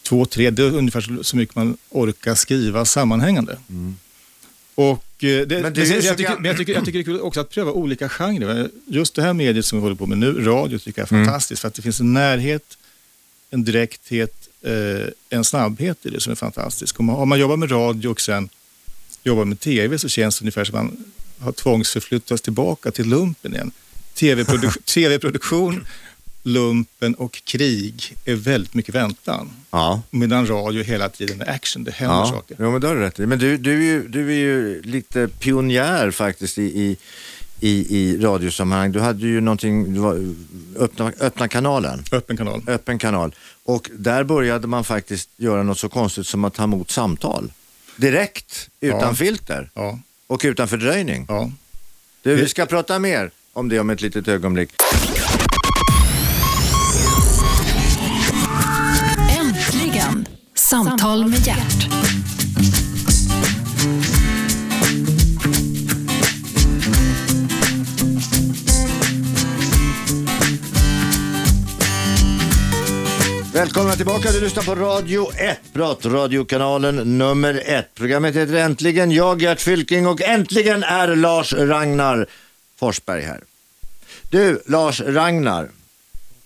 [0.04, 0.50] två, tre.
[0.50, 3.58] Det är ungefär så mycket man orkar skriva sammanhängande.
[3.70, 3.98] Mm.
[4.76, 7.22] Och det, men, det jag, jag, tycker, men jag, tycker, jag tycker det är kul
[7.22, 8.70] också att pröva olika genrer.
[8.86, 11.26] Just det här mediet som vi håller på med nu, radio, tycker jag är mm.
[11.26, 11.62] fantastiskt.
[11.62, 12.78] För att det finns en närhet,
[13.50, 17.00] en direkthet, eh, en snabbhet i det som är fantastisk.
[17.00, 18.50] Om man, om man jobbar med radio och sen
[19.24, 23.72] jobbar med tv så känns det ungefär som man har tvångsförflyttats tillbaka till lumpen igen.
[24.94, 25.86] TV-produktion,
[26.44, 29.50] lumpen och krig är väldigt mycket väntan.
[29.72, 30.02] Ja.
[30.10, 32.26] Medan radio hela tiden är action, det händer ja.
[32.26, 32.58] saker.
[32.60, 33.26] Ja, men det har du rätt i.
[33.26, 36.98] Men du, du, är ju, du är ju lite pionjär faktiskt i, i,
[37.60, 38.92] i, i radiosammanhang.
[38.92, 40.36] Du hade ju någonting, du var,
[40.80, 42.04] öppna, öppna kanalen.
[42.12, 42.62] Öppen kanal.
[42.68, 43.36] Öppen kanal.
[43.64, 47.52] Och där började man faktiskt göra något så konstigt som att ta emot samtal.
[47.96, 49.14] Direkt, utan ja.
[49.14, 49.70] filter.
[49.74, 50.00] Ja.
[50.28, 51.26] Och utan fördröjning.
[51.30, 51.52] Ja.
[52.22, 54.70] Du, vi ska prata mer om det om ett litet ögonblick.
[60.64, 61.88] Samtal med hjärt.
[73.54, 77.96] Välkomna tillbaka, du lyssnar på Radio 1, pratradiokanalen nummer 1.
[77.96, 82.28] Programmet heter Äntligen, jag Gert Fylking och äntligen är Lars Ragnar
[82.80, 83.42] Forsberg här.
[84.30, 85.70] Du, Lars Ragnar,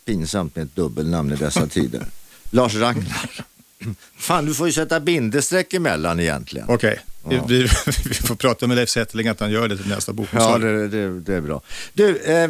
[0.05, 2.05] pinsamt med ett dubbelnamn i dessa tider.
[2.51, 3.45] Lars Ragnar.
[4.17, 6.69] Fan, du får ju sätta bindestreck emellan egentligen.
[6.69, 7.37] Okej, okay.
[7.37, 7.45] ja.
[7.47, 7.61] vi,
[8.05, 10.27] vi, får prata med Leif Zetterling att han gör det till nästa bok.
[10.31, 11.61] Ja, det, det, det, är bra.
[11.93, 12.49] Du, eh,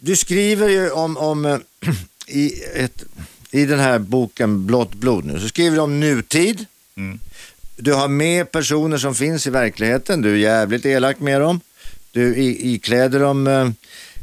[0.00, 1.58] du skriver ju om, om eh,
[2.26, 3.04] i ett
[3.50, 6.66] i den här boken Blått blod nu så skriver du om nutid.
[6.96, 7.20] Mm.
[7.76, 10.22] Du har med personer som finns i verkligheten.
[10.22, 11.60] Du är jävligt elak med dem.
[12.12, 13.70] Du ikläder dem eh, eh,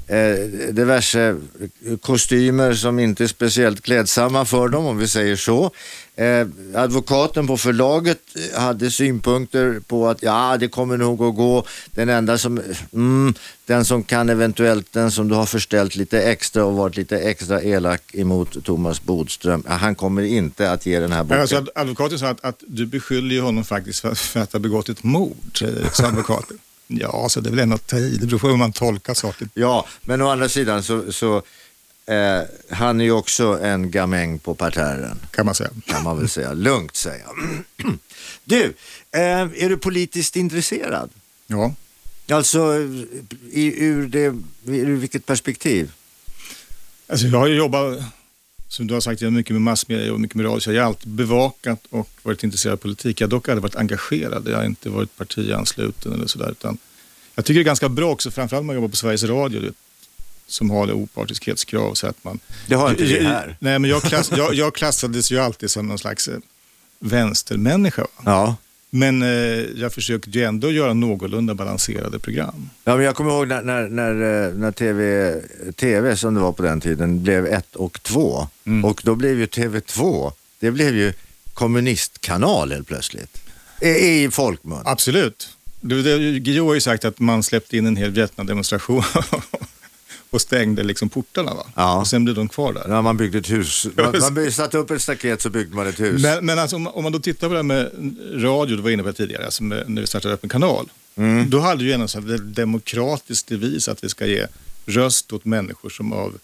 [0.09, 1.35] Eh, diverse
[2.01, 5.71] kostymer som inte är speciellt klädsamma för dem om vi säger så.
[6.15, 8.19] Eh, advokaten på förlaget
[8.55, 11.65] hade synpunkter på att ja, det kommer nog att gå.
[11.91, 12.61] Den enda som,
[12.93, 13.33] mm,
[13.65, 17.61] den som kan eventuellt, den som du har förställt lite extra och varit lite extra
[17.61, 21.41] elak emot Thomas Bodström, han kommer inte att ge den här boken.
[21.41, 25.03] Alltså, advokaten sa att, att du beskyller honom faktiskt för, för att ha begått ett
[25.03, 26.57] mord, sa advokaten.
[26.87, 28.17] Ja, så det är väl ändå att ta i.
[28.17, 29.49] Det beror på hur man tolkar saker.
[29.53, 31.37] Ja, men å andra sidan så, så
[32.05, 35.19] eh, han är ju också en gamäng på parterren.
[35.31, 35.69] Kan man säga.
[35.85, 36.53] Kan man väl säga.
[36.53, 37.25] Lugnt säga.
[38.43, 38.63] du,
[39.11, 41.09] eh, är du politiskt intresserad?
[41.47, 41.73] Ja.
[42.31, 42.75] Alltså,
[43.51, 45.91] i, ur, det, ur vilket perspektiv?
[47.09, 48.03] Alltså jag har ju jobbat,
[48.67, 50.59] som du har sagt, mycket med massmedia och mycket med radio.
[50.59, 53.21] Så jag har alltid bevakat och varit intresserad av politik.
[53.21, 54.47] Jag har dock aldrig varit engagerad.
[54.47, 56.55] Jag har inte varit partiansluten eller sådär.
[57.35, 59.71] jag tycker det är ganska bra också, framförallt när man jobbar på Sveriges Radio
[60.47, 61.93] som har det opartiskhetskrav.
[61.93, 63.57] Så att man, det har inte vi här.
[63.59, 66.37] Nej, men jag, klass, jag, jag klassades ju alltid som någon slags eh,
[66.99, 68.07] vänstermänniska.
[68.25, 68.55] Ja.
[68.89, 69.29] Men eh,
[69.75, 72.69] jag försökte ju ändå göra någorlunda balanserade program.
[72.83, 75.33] Ja, men jag kommer ihåg när, när, när, eh, när TV,
[75.75, 78.47] TV, som det var på den tiden, blev ett och två.
[78.65, 78.85] Mm.
[78.85, 81.13] Och då blev ju TV2, det blev ju
[81.53, 83.41] kommunistkanal helt plötsligt.
[83.81, 84.81] I, i folkmun.
[84.85, 85.49] Absolut.
[85.81, 89.03] Guillou har ju sagt att man släppte in en hel Vietnamdemonstration
[90.29, 91.53] och stängde liksom portarna.
[91.53, 91.65] Va?
[91.75, 91.99] Ja.
[91.99, 92.85] Och sen blev de kvar där.
[92.89, 93.87] Ja, man byggde ett hus.
[93.95, 96.21] Man, man satte upp ett staket så byggde man ett hus.
[96.21, 97.91] Men, men alltså, om, man- om man då tittar på det här med
[98.43, 100.89] radio, du var inne på det tidigare, alltså med, när vi startade Öppen kanal.
[101.15, 101.49] Mm.
[101.49, 104.45] Då hade ju en sån här demokratiskt devis att vi ska ge
[104.85, 106.37] röst åt människor som av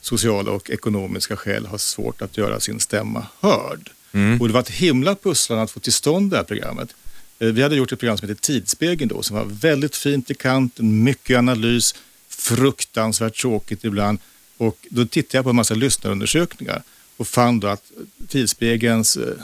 [0.00, 3.90] sociala och ekonomiska skäl har svårt att göra sin stämma hörd.
[4.12, 4.40] Mm.
[4.40, 6.94] Och det var ett himla pusslande att få till stånd det här programmet.
[7.38, 10.34] Eh, Vi hade gjort ett program som heter Tidsspegeln då, som var väldigt fint i
[10.34, 11.94] kanten, mycket analys,
[12.40, 14.18] fruktansvärt tråkigt ibland.
[14.56, 16.82] Och då tittade jag på en massa lyssnarundersökningar
[17.16, 17.92] och fann då att
[18.28, 19.34] Tidsspegelns eh,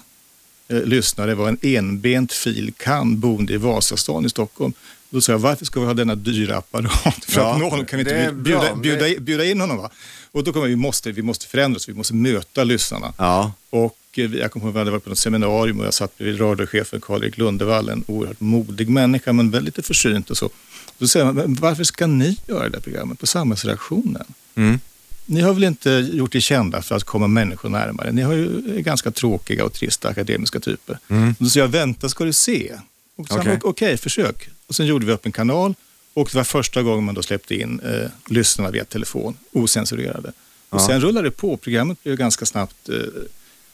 [0.68, 4.72] eh, lyssnare var en enbent filkan boende i Vasastan i Stockholm.
[5.10, 7.86] Då sa jag, varför ska vi ha denna dyra apparat för Ja, att nå honom?
[7.86, 8.74] Kan vi inte bjuda, bra.
[8.74, 9.76] bjuda, Det- bjuda, in honom?
[9.76, 9.90] Va?
[10.32, 13.12] Och då kom jag, vi måste, vi måste förändras, vi måste möta lyssnarna.
[13.18, 13.52] Ja.
[13.70, 16.18] Och eh, jag kommer ihåg att vi hade varit på något seminarium och jag satt
[16.18, 20.50] bredvid radiochefen Karl-Erik Lundevall, en oerhört modig människa men väldigt lite försynt och så.
[20.98, 24.24] Då säger man, "Men varför ska ni göra det här programmet på samhällsreaktionen?
[24.54, 24.80] Mm.
[25.26, 28.12] Ni har väl inte gjort er kända för att komma människor närmare?
[28.12, 30.98] Ni har ju är ganska tråkiga och trista akademiska typer.
[31.08, 31.34] Mm.
[31.38, 32.72] Då sa jag, vänta ska du se.
[33.16, 33.58] Okej.
[33.62, 34.48] Okej, försök.
[34.66, 35.74] Och sen gjorde vi upp en kanal
[36.14, 40.28] och det var första gången man då släppte in eh, lyssnarna via telefon, osensurerade.
[40.68, 40.86] Och Ja.
[40.86, 41.56] sen rullade det på.
[41.56, 43.00] Programmet blev ganska snabbt, eh, i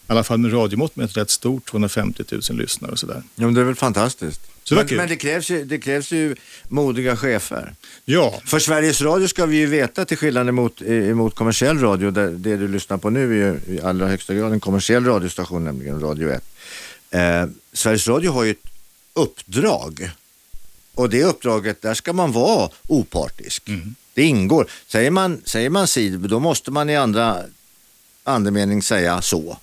[0.07, 3.23] alla fall med radiomått, med ett rätt stort, 250 000 lyssnare och sådär.
[3.35, 4.41] ja, men det är väl fantastiskt.
[4.65, 4.97] Så det men kul.
[4.99, 6.37] men det, krävs ju, det krävs ju
[6.69, 7.75] modiga chefer.
[8.05, 12.11] Ja, För Sveriges Radio ska vi ju veta till skillnad emot, eh, emot kommersiell radio,
[12.11, 15.65] där det du lyssnar på nu är ju i allra högsta grad en kommersiell radiostation,
[15.65, 16.45] nämligen Radio 1.
[17.11, 18.59] Eh, Sveriges Radio har ju ett
[19.15, 20.11] uppdrag
[20.95, 23.63] och det uppdraget, där ska man vara opartisk.
[24.15, 24.71] Det ingår.
[24.87, 27.43] Säger man, säger man si, då måste man i andra
[28.25, 29.59] andemening säga så.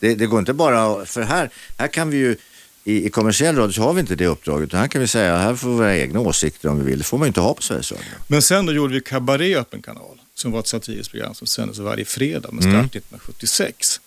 [0.00, 2.36] Det, det går inte bara, för här, här kan vi ju
[2.84, 4.72] i, i kommersiell radio så har vi inte det uppdraget.
[4.72, 6.98] Här kan vi säga, här får vi våra egna åsikter om vi vill.
[6.98, 8.04] Det får man inte ha på Sveriges Radio.
[8.26, 11.78] men sen då gjorde vi Cabaret öppen kanal, som var ett satiriskt program som sändes
[11.78, 12.74] varje fredag med Mm.
[12.78, 14.00] start 1976.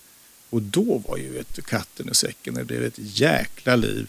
[0.50, 4.08] Och då var ju ett katten i säcken, det blev ett jäkla liv.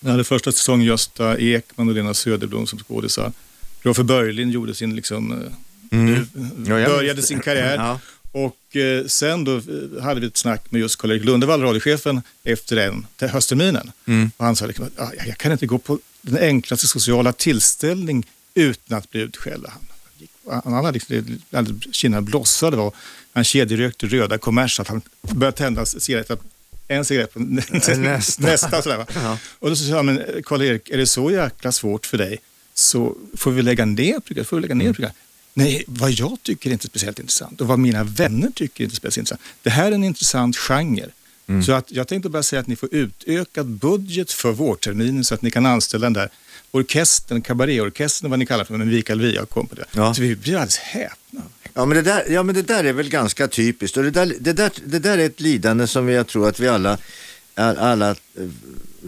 [0.00, 3.32] Vi hade första säsongen Gösta Ekman och Lena Söderblom som skådisar.
[3.82, 5.52] Roffe Börjlind gjorde sin, liksom, eh,
[5.92, 6.26] Mm.
[6.66, 7.76] började sin karriär.
[7.76, 8.00] Ja.
[8.32, 12.76] Och eh, sen då eh, hade vi ett snack med just Karl-Erik Lundevall, radiochefen, efter
[12.76, 13.92] den höstterminen.
[14.06, 14.30] Mm.
[14.36, 18.26] Och han sa liksom, att, "Ah, jag kan inte gå på den enklaste sociala tillställning
[18.54, 19.66] utan att bli utskälld.
[20.46, 22.92] Han, han hade liksom, kinderna blossade var
[23.32, 26.38] han kedjerökte röda kommers att han började tända cigaretter.
[26.90, 28.40] En cigarett på nästa.
[28.40, 29.06] nästa sådär?
[29.14, 29.38] Ja.
[29.58, 32.38] Och då sa han, men Karl-Erik, är det så jäkla svårt för dig
[32.74, 34.48] så får vi lägga ner programmet.
[34.48, 35.16] Får vi lägga ner programmet.
[35.54, 38.96] Nej, vad jag tycker är inte speciellt intressant och vad mina vänner tycker är inte
[38.96, 39.40] speciellt intressant.
[39.62, 41.06] Det här är en intressant genre.
[41.66, 45.42] Så att jag tänkte bara säga att ni får utökad budget för vårterminen så att
[45.42, 46.30] ni kan anställa den där
[46.70, 49.82] orkestern, kabaréorkestern, vad ni kallar för, med Mikael Wiehe och kompani.
[49.92, 50.14] Ja.
[50.14, 51.42] Så vi blir alldeles häpna.
[51.74, 54.34] Ja men, det där, ja, men det där är väl ganska typiskt och det där,
[54.40, 56.98] det där, det där är ett lidande som jag tror att vi alla,
[57.54, 58.16] all- alla eh,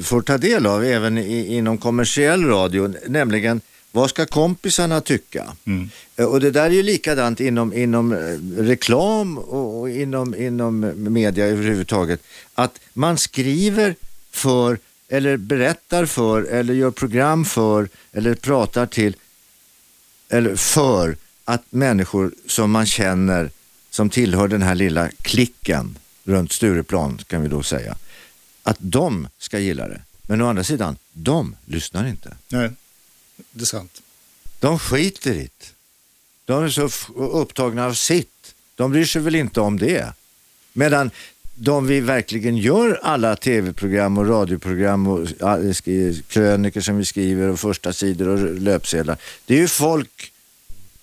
[0.02, 3.60] får ta del av även i, inom kommersiell radio, nämligen
[3.92, 5.56] vad ska kompisarna tycka?
[5.64, 5.90] Mm.
[6.16, 8.18] Eh, Och det där är ju likadant inom, inom eh,
[8.62, 12.22] reklam och, och inom, inom media överhuvudtaget.
[12.54, 13.94] Att man skriver
[14.30, 14.78] för
[15.12, 19.16] eller berättar för eller gör program för eller pratar till
[20.28, 23.50] eller för att människor som man känner
[23.90, 27.96] som tillhör den här lilla klicken runt Stureplan kan vi då säga,
[28.62, 30.00] att de ska gilla det.
[30.22, 32.36] Men å andra sidan, de lyssnar inte.
[32.48, 32.70] Nej,
[33.50, 34.02] det är sant.
[34.60, 35.72] De skiter i det.
[36.44, 38.54] De är så upptagna av sitt.
[38.74, 40.12] De bryr sig väl inte om det.
[40.72, 41.10] Medan
[41.54, 45.28] de vi verkligen gör alla tv-program och radioprogram och
[46.28, 49.16] krönikor som vi skriver och första sidor och löpsedlar.
[49.46, 50.32] Det är ju folk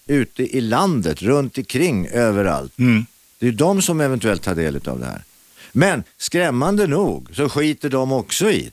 [0.08, 2.80] ute i landet, runt omkring, överallt.
[2.80, 3.06] Mm.
[3.40, 5.24] Det är de som eventuellt tar del av det här.
[5.72, 8.72] Men skrämmande nog så skiter de också i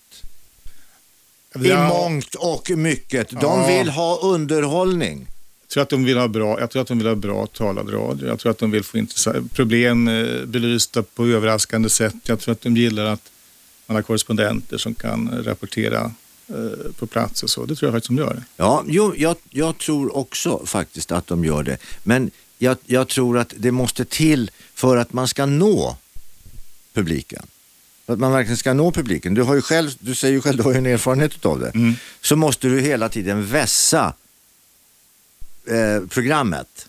[1.52, 1.68] det.
[1.68, 3.40] I mångt och mycket.
[3.40, 5.26] De vill ha underhållning.
[5.76, 8.28] Tror att de vill ha bra, jag tror att de vill ha bra talad radio.
[8.28, 9.06] Jag tror att de vill få
[9.52, 12.14] problem eh, belysta på överraskande sätt.
[12.22, 13.30] Jag tror att de gillar att
[13.86, 16.12] man har korrespondenter som kan rapportera
[16.48, 17.64] eh, på plats och så.
[17.64, 18.42] Det tror jag faktiskt de gör.
[18.56, 21.78] Ja, jo, jag, jag tror också faktiskt att de gör det.
[22.02, 25.96] Men jag, jag tror att det måste till för att man ska nå
[26.92, 27.42] publiken.
[28.06, 29.34] För att man verkligen ska nå publiken.
[29.34, 31.70] Du, har ju själv, du säger ju själv, du har ju en erfarenhet av det.
[31.74, 31.94] Mm.
[32.20, 34.12] Så måste du hela tiden vässa
[35.68, 36.88] eh, programmet.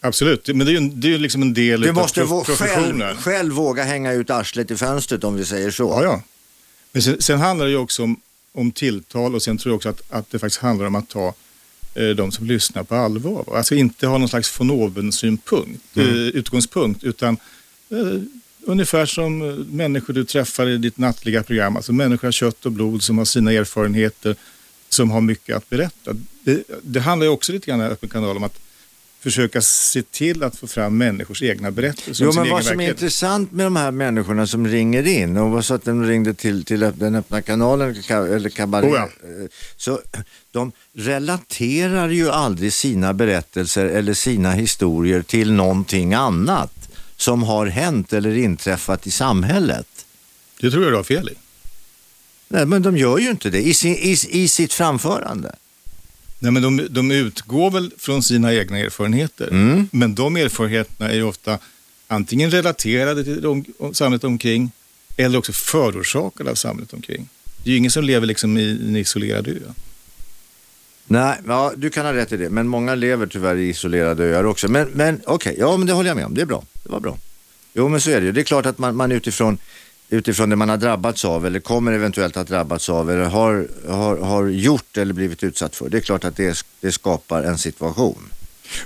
[0.00, 2.44] Absolut, men det är ju, det är ju liksom en del Du måste prof- vå-
[2.44, 3.00] professionen.
[3.00, 5.82] själv, själv våga hänga ut arslet i fönstret om vi säger så.
[5.82, 6.22] Ja, ja.
[6.92, 8.20] Men sen, sen handlar det ju också om,
[8.52, 11.34] om tilltal och sen tror jag också att, att det faktiskt handlar om att ta
[11.94, 13.44] eh, de som lyssnar på allvar.
[13.56, 16.08] Alltså inte ha någon slags von oben-synpunkt, mm.
[16.08, 17.36] eh, utgångspunkt, utan
[17.90, 18.20] eh,
[18.62, 21.76] ungefär som eh, människor du träffar i ditt nattliga program.
[21.76, 24.36] Alltså människor av kött och blod som har sina erfarenheter,
[24.94, 26.16] som har mycket att berätta.
[26.44, 28.58] Det, det handlar ju också lite grann i Öppen kanal om att
[29.24, 32.24] försöka se till att få fram människors egna berättelser.
[32.24, 35.64] Jo, men vad som är intressant med de här människorna som ringer in och vad
[35.64, 38.86] så att de ringde till, till den öppna kanalen eller kabaré.
[38.86, 39.02] Oh ja.
[39.02, 40.00] Eh, så
[40.50, 48.12] de relaterar ju aldrig sina berättelser eller sina historier till någonting annat som har hänt
[48.12, 50.06] eller inträffat i samhället.
[50.60, 51.43] Det tror jag du har fel i.
[52.54, 55.54] Nej, men de gör ju inte det i, sin, i, i sitt framförande.
[56.38, 59.48] Nej, men de, de utgår väl från sina egna erfarenheter.
[59.48, 59.88] Mm.
[59.92, 61.58] Men de erfarenheterna är ju ofta
[62.08, 64.70] antingen relaterade till de, samhället omkring
[65.16, 67.28] eller också förorsakade av samhället omkring.
[67.62, 69.52] Det är ju ingen som lever liksom i en isolerad ö.
[71.06, 72.50] Nej, ja, du kan ha rätt i det.
[72.50, 74.68] Men många lever tyvärr i isolerade öar också.
[74.68, 76.34] Men, men okej, okay, ja men det håller jag med om.
[76.34, 76.64] Det är bra.
[76.82, 77.18] Det var bra.
[77.72, 78.32] Jo men så är det ju.
[78.32, 79.58] Det är klart att man, man utifrån
[80.08, 84.16] utifrån det man har drabbats av eller kommer eventuellt att drabbats av eller har, har,
[84.16, 85.88] har gjort eller blivit utsatt för.
[85.88, 88.28] Det är klart att det, det skapar en situation.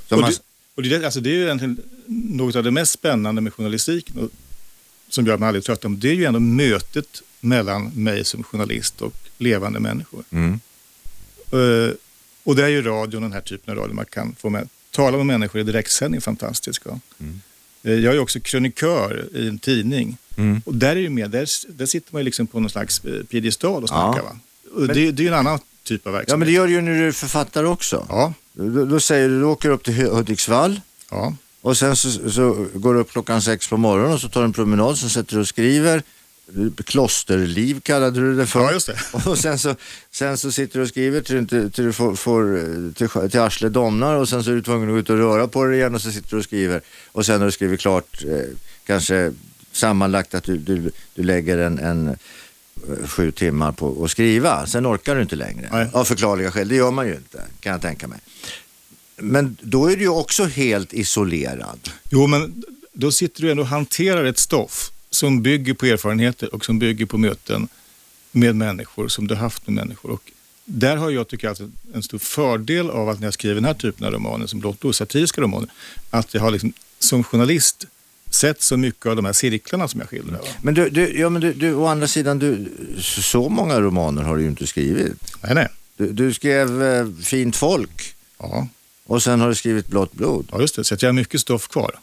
[0.08, 0.30] och man...
[0.30, 0.38] det,
[0.74, 4.30] och det, alltså det är ju egentligen något av det mest spännande med journalistiken
[5.08, 6.00] som gör mig aldrig trött om.
[6.00, 10.24] Det är ju ändå mötet mellan mig som journalist och levande människor.
[10.30, 10.60] Mm.
[11.52, 11.92] Uh,
[12.44, 15.16] och det är ju radion, den här typen av radio, man kan få med, tala
[15.16, 16.86] med människor i direktsändning fantastiskt.
[16.86, 17.40] Mm.
[17.88, 20.62] Uh, jag är också krönikör i en tidning Mm.
[20.64, 23.22] Och där är ju med, där, där sitter man ju liksom på någon slags eh,
[23.22, 24.18] piedestal och snackar.
[24.18, 24.22] Ja.
[24.22, 24.36] Va?
[24.74, 26.30] Och men, det, det är ju en annan typ av verksamhet.
[26.30, 28.06] Ja, men det gör du ju när du är författare också.
[28.08, 28.32] Ja.
[28.52, 30.80] Då, då säger du, du åker upp till Hudiksvall.
[31.10, 31.34] Ja.
[31.60, 34.44] Och sen så, så, går du upp klockan sex på morgonen och så tar du
[34.44, 36.02] en promenad, så sätter du och skriver.
[36.84, 38.60] Klosterliv kallade du det för.
[38.60, 38.98] Ja, just det.
[39.30, 39.74] Och sen så,
[40.10, 43.72] sen så sitter du och skriver till, till, till du får, får, till, till arslet
[43.72, 45.94] domnar och sen så är du tvungen att gå ut och röra på dig igen
[45.94, 46.80] och så sitter du och skriver.
[47.12, 48.56] Och sen när du skriver klart, eh,
[48.86, 49.32] kanske
[49.72, 54.66] sammanlagt att du, du, du lägger en, en eh, sju timmar på att skriva.
[54.66, 55.68] Sen orkar du inte längre.
[55.72, 55.88] Nej.
[55.92, 56.68] Av förklarliga skäl.
[56.68, 58.18] Det gör man ju inte, kan jag tänka mig.
[59.16, 61.90] Men då är du ju också helt isolerad.
[62.10, 66.64] Jo, men då sitter du ändå och hanterar ett stoff som bygger på erfarenheter och
[66.64, 67.68] som bygger på möten
[68.32, 70.10] med människor som du haft med människor.
[70.10, 70.30] Och
[70.64, 73.74] där har jag, tycker jag, en stor fördel av att när jag skriver den här
[73.74, 75.68] typen av romaner, som blott satiriska romaner,
[76.10, 77.86] att jag har liksom, som journalist
[78.30, 80.40] sett så mycket av de här cirklarna som jag skildrar.
[80.62, 84.36] Men du, du, ja, men du, du, å andra sidan, du, så många romaner har
[84.36, 85.36] du ju inte skrivit.
[85.42, 85.68] Nej, nej.
[85.96, 88.14] Du, du skrev eh, Fint folk.
[88.38, 88.68] Ja.
[89.06, 90.48] Och sen har du skrivit Blått blod.
[90.52, 90.84] Ja, just det.
[90.84, 91.98] Så jag har mycket stoff kvar.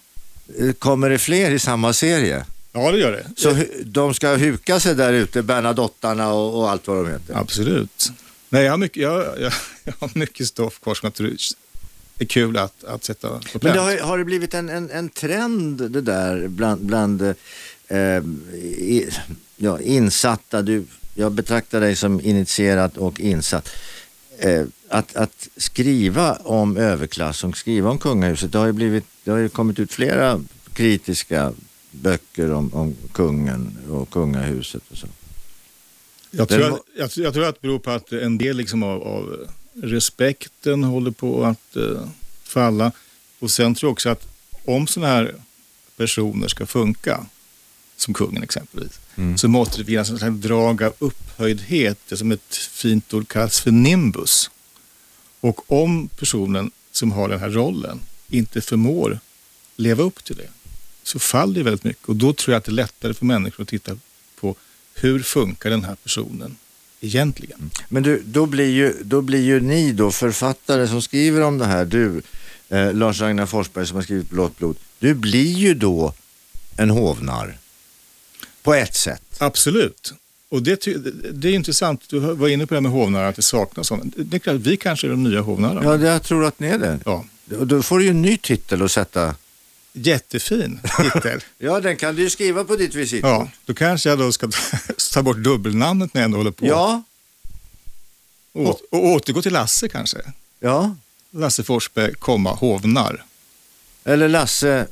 [0.60, 2.46] Eh, kommer det fler i samma serie?
[2.76, 3.26] Ja, det gör det.
[3.36, 7.36] Så de ska huka sig där ute, Bernadottarna och, och allt vad de heter?
[7.38, 8.12] Absolut.
[8.50, 11.36] Nej, jag har mycket, jag, jag, jag har mycket stoff kvar som jag tror
[12.20, 13.64] är kul att, att sätta på pränt.
[13.64, 17.22] Men det har, har, det blivit en, en, en trend det där bland, bland
[17.88, 19.10] eh, i,
[19.56, 20.84] ja, insatta, du,
[21.16, 23.70] jag betraktar dig som initierad och insatt.
[24.40, 29.32] Eh, att, att skriva om överklass och skriva om kungahuset, det har ju, blivit, det
[29.32, 30.42] har ju kommit ut flera
[30.74, 31.54] kritiska
[32.02, 35.08] böcker om, om kungen och kungahuset och så.
[36.32, 39.04] Jag tror, att, jag, jag tror att det beror på att en del liksom av,
[39.04, 42.08] av respekten håller på att uh,
[42.44, 42.92] falla.
[43.40, 44.28] Och sen tror jag också att
[44.66, 45.36] om sådana här
[45.98, 47.26] personer ska funka,
[47.98, 49.38] som kungen exempelvis, mm.
[49.38, 53.72] så måste det finnas en drag av upphöjdhet, det som ett fint ord kallas för
[53.72, 54.50] nimbus.
[55.40, 59.20] Och om personen som har den här rollen inte förmår
[59.76, 60.50] leva upp till det,
[61.08, 62.06] så faller det väldigt mycket.
[62.06, 63.98] Och då tror jag att det är lättare för människor att titta
[64.40, 64.56] på
[64.94, 66.58] hur funkar den här personen
[67.02, 67.58] egentligen.
[67.60, 67.70] Mm.
[67.90, 71.66] Men du, då blir, ju, då blir ju ni då författare som skriver om det
[71.66, 72.22] här, du
[72.70, 76.14] eh, Lars-Ragnar Forsberg som har skrivit Blått blod, du blir ju då
[76.78, 77.58] en hovnar
[78.64, 79.24] på ett sätt.
[79.38, 80.14] Absolut.
[80.50, 80.86] Och det,
[81.32, 84.12] det är intressant, du var inne på det här med hovnar, att det saknas sådana.
[84.16, 85.84] Det är klart, vi kanske är de nya hovnarna.
[85.84, 87.00] Ja, jag tror att ni är det.
[87.06, 87.26] Ja.
[87.46, 89.36] Då får du ju en ny titel att sätta.
[89.98, 91.44] Jättefin titel.
[91.58, 93.30] ja, den kan du skriva på ditt visitkort.
[93.30, 94.50] Ja, då kanske jag då ska
[95.14, 96.66] ta bort dubbelnamnet när jag ändå håller på.
[96.66, 97.04] Ja.
[98.52, 100.18] Och, och återgå till Lasse kanske.
[100.60, 100.96] Ja.
[101.32, 103.24] Lasse Forsberg, komma, hovnar.
[104.04, 104.88] Eller Lasse,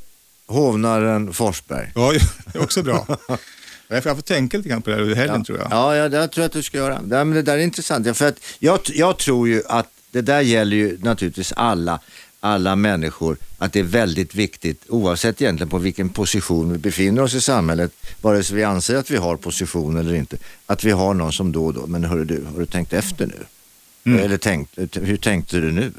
[0.45, 1.91] hovnaren Forsberg.
[1.95, 2.13] Ja,
[2.45, 3.17] det är också bra.
[3.87, 5.45] Jag får tänka lite grann på det här under helgen ja.
[5.45, 5.67] tror jag.
[5.71, 7.01] Ja, ja, det tror jag att du ska göra.
[7.01, 8.07] Det, men det där är intressant.
[8.07, 11.99] Ja, för att jag, jag tror ju att det där gäller ju naturligtvis alla,
[12.43, 17.33] alla människor, att det är väldigt viktigt, oavsett egentligen på vilken position vi befinner oss
[17.33, 17.91] i samhället,
[18.21, 21.51] vare sig vi anser att vi har position eller inte, att vi har någon som
[21.51, 23.45] då och då, men hörru du, har du tänkt efter nu?
[24.03, 24.25] Mm.
[24.25, 25.91] Eller tänkt, hur tänkte du nu?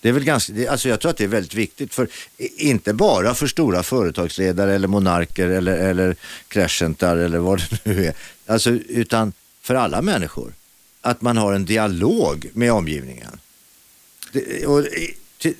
[0.00, 2.08] Det är väl ganska, alltså jag tror att det är väldigt viktigt, för,
[2.56, 6.16] inte bara för stora företagsledare eller monarker eller, eller
[6.48, 8.14] crescentar eller vad det nu är,
[8.46, 10.52] alltså, utan för alla människor.
[11.00, 13.40] Att man har en dialog med omgivningen.
[14.32, 14.86] Det, och,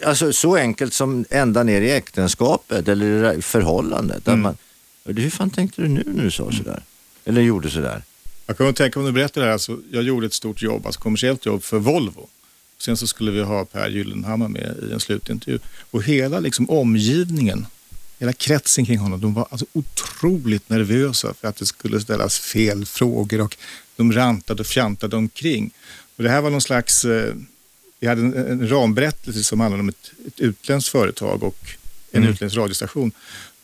[0.05, 4.29] alltså, så enkelt som ända ner i äktenskapet eller i förhållandet.
[4.29, 4.41] Mm.
[4.41, 4.57] Man,
[5.05, 6.83] hur fan tänkte du nu när du sa sådär?
[7.25, 8.03] Eller gjorde sådär?
[8.47, 11.01] Jag kan tänka om du berättar det här, alltså, jag gjorde ett stort jobb, alltså
[11.01, 12.29] kommersiellt jobb för Volvo.
[12.79, 15.59] Sen så skulle vi ha Per Gyllenhammar med i en slutintervju.
[15.91, 17.67] Och hela liksom, omgivningen,
[18.19, 22.87] hela kretsen kring honom, de var alltså otroligt nervösa för att det skulle ställas fel
[22.87, 23.57] frågor och
[23.97, 25.71] de rantade och fjantade omkring.
[26.17, 27.35] Och det här var någon slags, eh,
[28.01, 31.71] vi hade en, en ramberättelse som handlade om ett, ett utländskt företag och
[32.11, 32.33] en mm.
[32.33, 33.13] utländsk radiostation.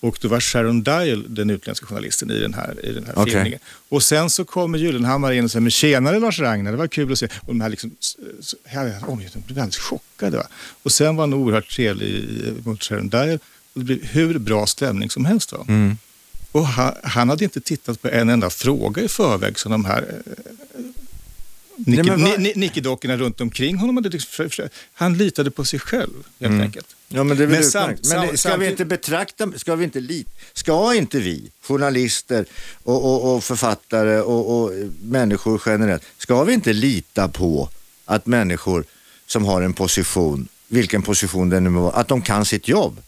[0.00, 3.32] Och då var Sharon Dial den utländska journalisten i den här, i den här okay.
[3.32, 3.58] filmningen.
[3.88, 7.12] Och sen så kommer Gyllenhammar in och säger, men tjenare Lars Ragnar, det var kul
[7.12, 7.26] att se.
[7.26, 7.90] Och de här liksom,
[8.64, 10.36] här, oh, de blev alldeles chockade.
[10.36, 10.46] Va?
[10.82, 12.24] Och sen var han oerhört trevlig
[12.64, 13.38] mot Sharon Dial.
[13.72, 15.52] Och det blev hur bra stämning som helst.
[15.52, 15.64] Va?
[15.68, 15.96] Mm.
[16.52, 20.02] Och han, han, hade inte tittat på en enda fråga i förväg som de här
[20.26, 20.82] eh,
[22.54, 23.96] Nicke-dockorna runt omkring honom.
[23.96, 24.48] Hade liksom,
[24.92, 26.60] han litade på sig själv helt mm.
[26.60, 26.96] enkelt.
[27.08, 30.28] Ja, men det är men samt, men ska vi inte betrakta, ska vi inte lit,
[30.52, 32.44] ska inte vi, journalister
[32.82, 34.72] och, och, och författare och, och,
[35.02, 37.68] människor generellt, ska vi inte lita på
[38.04, 38.84] att människor
[39.26, 43.02] som har en position, vilken position det nu må vara, att de kan sitt jobb?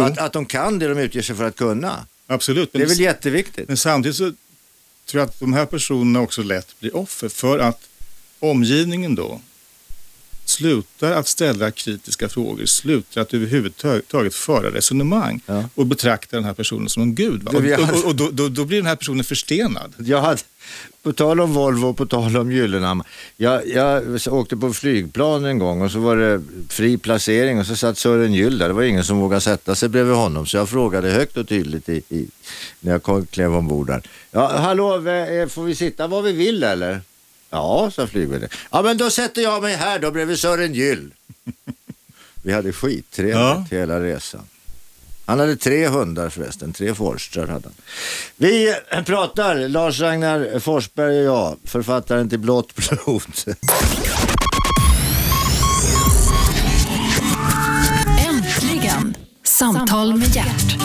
[0.00, 2.06] Att, att de kan det de utger sig för att kunna?
[2.26, 2.72] Absolut.
[2.72, 3.68] Det är väl jätteviktigt?
[3.68, 4.32] Men samtidigt så
[5.06, 7.88] tror jag att de här personerna också lätt blir offer för att
[8.50, 9.40] omgivningen då
[10.44, 15.64] slutar att ställa kritiska frågor, slutar att överhuvudtaget föra resonemang ja.
[15.74, 17.48] och betrakta den här personen som en gud.
[17.48, 19.92] Och, och, och, då, då, då, blir den här personen förstenad.
[19.98, 20.40] Jag hade,
[21.02, 23.06] på tal om Volvo och på tal om Gyllenhammar.
[23.36, 27.76] Jag, jag åkte på flygplan en gång och så var det fri placering och så
[27.76, 28.68] satt Sören Gyll där.
[28.68, 31.88] Det var ingen som vågade sätta sig bredvid honom så jag frågade högt och tydligt
[31.88, 32.26] i, i,
[32.80, 34.02] när jag klev ombord där.
[34.30, 35.02] Ja, hallå,
[35.48, 37.00] får vi sitta var vi vill eller?
[37.54, 38.48] Ja, sa flygvärden.
[38.70, 41.10] Ja, men då sätter jag mig här då bredvid Sören Gyll.
[42.42, 43.66] Vi hade skittrevligt ja.
[43.70, 44.40] hela resan.
[45.26, 47.74] Han hade tre hundar förresten, tre forstrar hade han.
[48.36, 48.74] Vi
[49.06, 53.22] pratar, Lars-Ragnar Forsberg och jag, författaren till Blått blod.
[58.28, 60.83] Äntligen, Samtal med hjärt.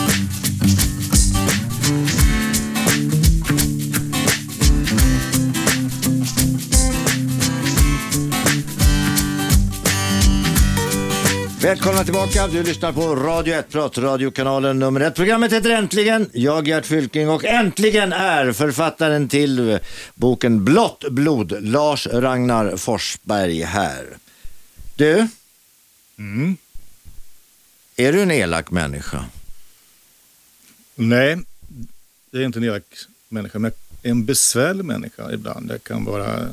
[11.62, 12.46] Välkomna tillbaka.
[12.46, 15.14] Du lyssnar på Radio 1, pratradiokanalen nummer 1.
[15.14, 16.30] Programmet heter Äntligen.
[16.32, 19.78] Jag Gert Fylking och äntligen är författaren till
[20.14, 24.06] boken Blått blod, Lars Ragnar Forsberg här.
[24.96, 25.28] Du?
[26.18, 26.56] Mm.
[27.96, 29.24] Är du en elak människa?
[30.94, 31.38] Nej,
[32.30, 32.84] jag är inte en elak
[33.28, 35.70] människa, men en besvärlig människa ibland.
[35.70, 36.48] Jag kan vara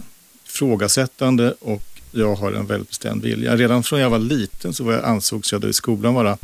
[0.45, 3.55] ifrågasättande och jag har en väldigt bestämd vilja.
[3.55, 6.37] Redan från jag var liten så var jag, ansågs jag då i skolan vara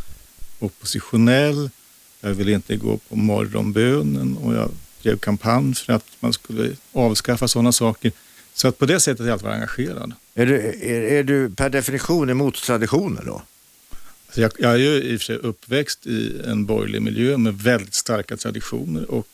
[0.59, 1.69] oppositionell.
[2.21, 4.69] Jag ville inte gå på morgonbönen och jag
[5.01, 8.11] drev kampanj för att man skulle avskaffa sådana saker.
[8.53, 10.13] Så att på det sättet har jag alltid varit engagerad.
[10.35, 13.41] Är du, är, är du per definition emot traditioner då?
[14.25, 17.61] Alltså jag, jag är ju i och för sig uppväxt i en borgerlig miljö med
[17.61, 19.27] väldigt starka traditioner och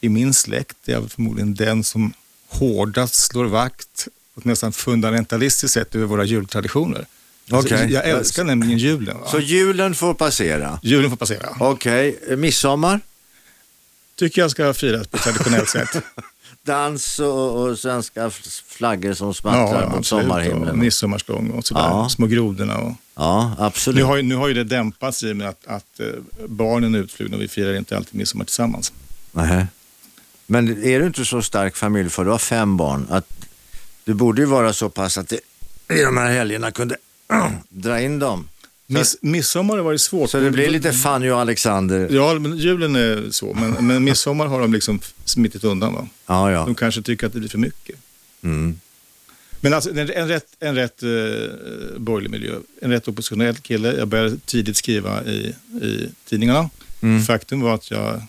[0.00, 2.12] i min släkt är jag förmodligen den som
[2.48, 4.08] hårdast slår vakt
[4.38, 7.06] på ett nästan fundamentalistiskt sätt över våra jultraditioner.
[7.50, 7.90] Alltså, okay.
[7.90, 9.20] jag älskar nämligen julen.
[9.20, 9.28] Va?
[9.30, 10.80] Så julen får passera?
[10.82, 11.48] Julen får passera.
[11.60, 12.36] Okej, okay.
[12.36, 13.00] midsommar?
[14.16, 16.02] Tycker jag ska firas på traditionellt sätt.
[16.62, 18.30] Dans och, och, svenska
[18.66, 20.68] flaggor som smattrar ja, mot sommarhimlen.
[20.68, 21.80] Och midsommarstång och sådär.
[21.80, 22.08] Ja.
[22.08, 22.78] Små grodorna.
[22.78, 22.92] Och...
[23.14, 23.96] Ja, absolut.
[23.96, 26.06] Nu har, ju, nu har ju det dämpats i och med att, att eh,
[26.48, 28.92] barnen är utflugna och vi firar inte alltid midsommar tillsammans.
[29.32, 29.66] Nej.
[30.46, 33.47] Men är du inte så stark familj för du har fem barn att
[34.08, 35.40] det borde ju vara så pass att det,
[35.94, 36.96] i de här helgerna kunde
[37.68, 38.48] dra in dem.
[38.86, 40.30] Miss, midsommar har varit svårt.
[40.30, 42.08] Så det blir lite Fanny och Alexander.
[42.10, 43.54] Ja, men julen är så.
[43.54, 45.94] Men, men midsommar har de liksom smittit undan.
[45.94, 46.08] Va?
[46.26, 46.64] Ja, ja.
[46.64, 47.96] De kanske tycker att det blir för mycket.
[48.42, 48.80] Mm.
[49.60, 51.08] Men alltså en, en rätt, en rätt eh,
[51.96, 53.92] borgerlig miljö, en rätt oppositionell kille.
[53.92, 56.70] Jag började tidigt skriva i, i tidningarna.
[57.00, 57.22] Mm.
[57.22, 58.22] Faktum var att jag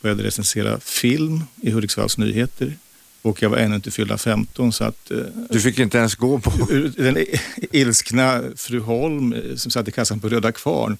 [0.00, 2.76] började recensera film i Hudiksvalls Nyheter
[3.22, 5.10] och jag var ännu inte fyllda 15 så att...
[5.10, 5.18] Eh,
[5.50, 6.50] du fick inte ens gå på...
[6.96, 7.24] Den
[7.72, 10.98] ilskna fru Holm eh, som satt i kassan på Röda Kvarn,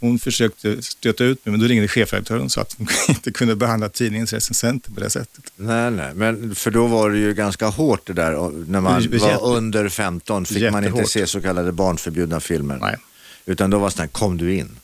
[0.00, 3.56] hon försökte stöta ut mig men då ringde chefredaktören och sa att hon inte kunde
[3.56, 5.52] behandla tidningens recensenter på det sättet.
[5.56, 9.00] Nej, nej, men för då var det ju ganska hårt det där när man var
[9.00, 9.38] Jätte...
[9.42, 12.78] under 15 fick man inte se så kallade barnförbjudna filmer.
[12.80, 12.96] Nej.
[13.46, 14.76] Utan då var det sådär, kom du in?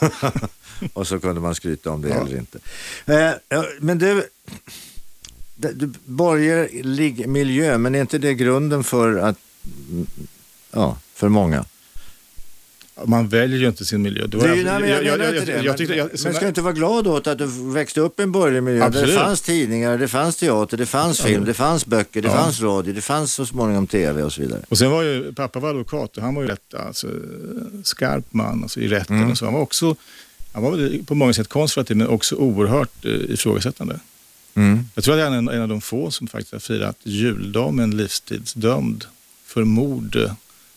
[0.92, 2.26] och så kunde man skryta om det ja.
[2.26, 2.58] eller inte.
[3.06, 4.24] Eh, men du,
[6.04, 9.38] borgerlig miljö, men är inte det grunden för att,
[10.72, 11.64] ja, för många?
[13.04, 14.26] Man väljer ju inte sin miljö.
[14.26, 16.48] Det var det, nej, men jag, jag, jag, jag, jag, tyckte, jag, men ska du
[16.48, 18.84] inte vara glad åt att du växte upp i en borgerlig miljö?
[18.84, 19.08] Absolut.
[19.08, 22.34] Där det fanns tidningar, det fanns teater, det fanns film, det fanns böcker, det ja.
[22.34, 24.60] fanns radio, det fanns så småningom tv och så vidare.
[24.68, 27.08] Och sen var ju, pappa var advokat och han var ju rätt alltså,
[27.82, 29.30] skarp man alltså, i rätten mm.
[29.30, 29.44] och så.
[29.44, 29.96] Han var också,
[30.52, 34.00] han var på många sätt konservativ men också oerhört eh, ifrågasättande.
[34.54, 34.88] Mm.
[34.94, 37.74] Jag tror att han är en, en av de få som faktiskt har firat juldag
[37.74, 39.04] med en livstidsdömd
[39.46, 40.18] för mord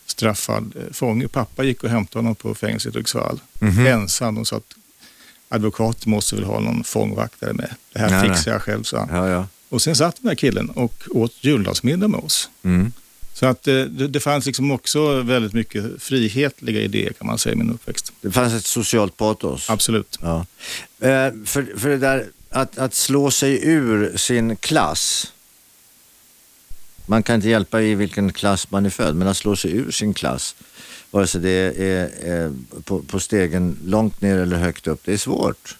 [0.05, 1.27] straffad eh, fånge.
[1.27, 3.39] Pappa gick och hämtade honom på fängelset i Hudiksvall.
[3.61, 3.93] Mm -hmm.
[3.93, 4.35] Ensam.
[4.35, 4.73] De sa att
[5.49, 7.75] advokaten måste väl ha någon fångvaktare med.
[7.93, 9.15] Det här nej, fixar jag själv, sa han.
[9.15, 9.47] Ja, ja.
[9.69, 12.49] Och sen satt den här killen och åt juldagsmiddag med oss.
[12.63, 12.91] Mm.
[13.33, 17.53] Så att eh, det, det, fanns liksom också väldigt mycket frihetliga idéer kan man säga
[17.53, 18.11] i min uppväxt.
[18.21, 19.69] Det fanns ett socialt patos?
[19.69, 20.19] Absolut.
[20.21, 20.45] Ja.
[20.99, 25.31] Eh, för, för det där att, att slå sig ur sin klass
[27.09, 29.91] man kan inte hjälpa i vilken klass man är född, men att slå sig ur
[29.91, 30.55] sin klass,
[31.11, 35.17] vare sig det är, är på, på, stegen långt ner eller högt upp, det är
[35.17, 35.77] svårt.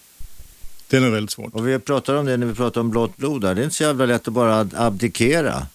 [0.90, 1.54] Det är väldigt svårt.
[1.54, 3.56] Och vi pratar om det när vi pratar om blått blod där.
[3.56, 5.68] Det är inte så jävla lätt att bara abdikera.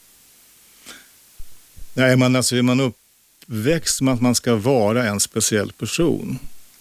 [1.94, 6.38] Nej, man, alltså är man uppväxt med att man ska vara en speciell person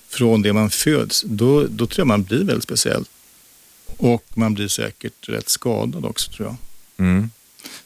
[0.09, 3.05] från det man föds, då, då tror jag man blir väldigt speciell.
[3.97, 6.55] Och man blir säkert rätt skadad också tror jag.
[7.07, 7.29] Mm.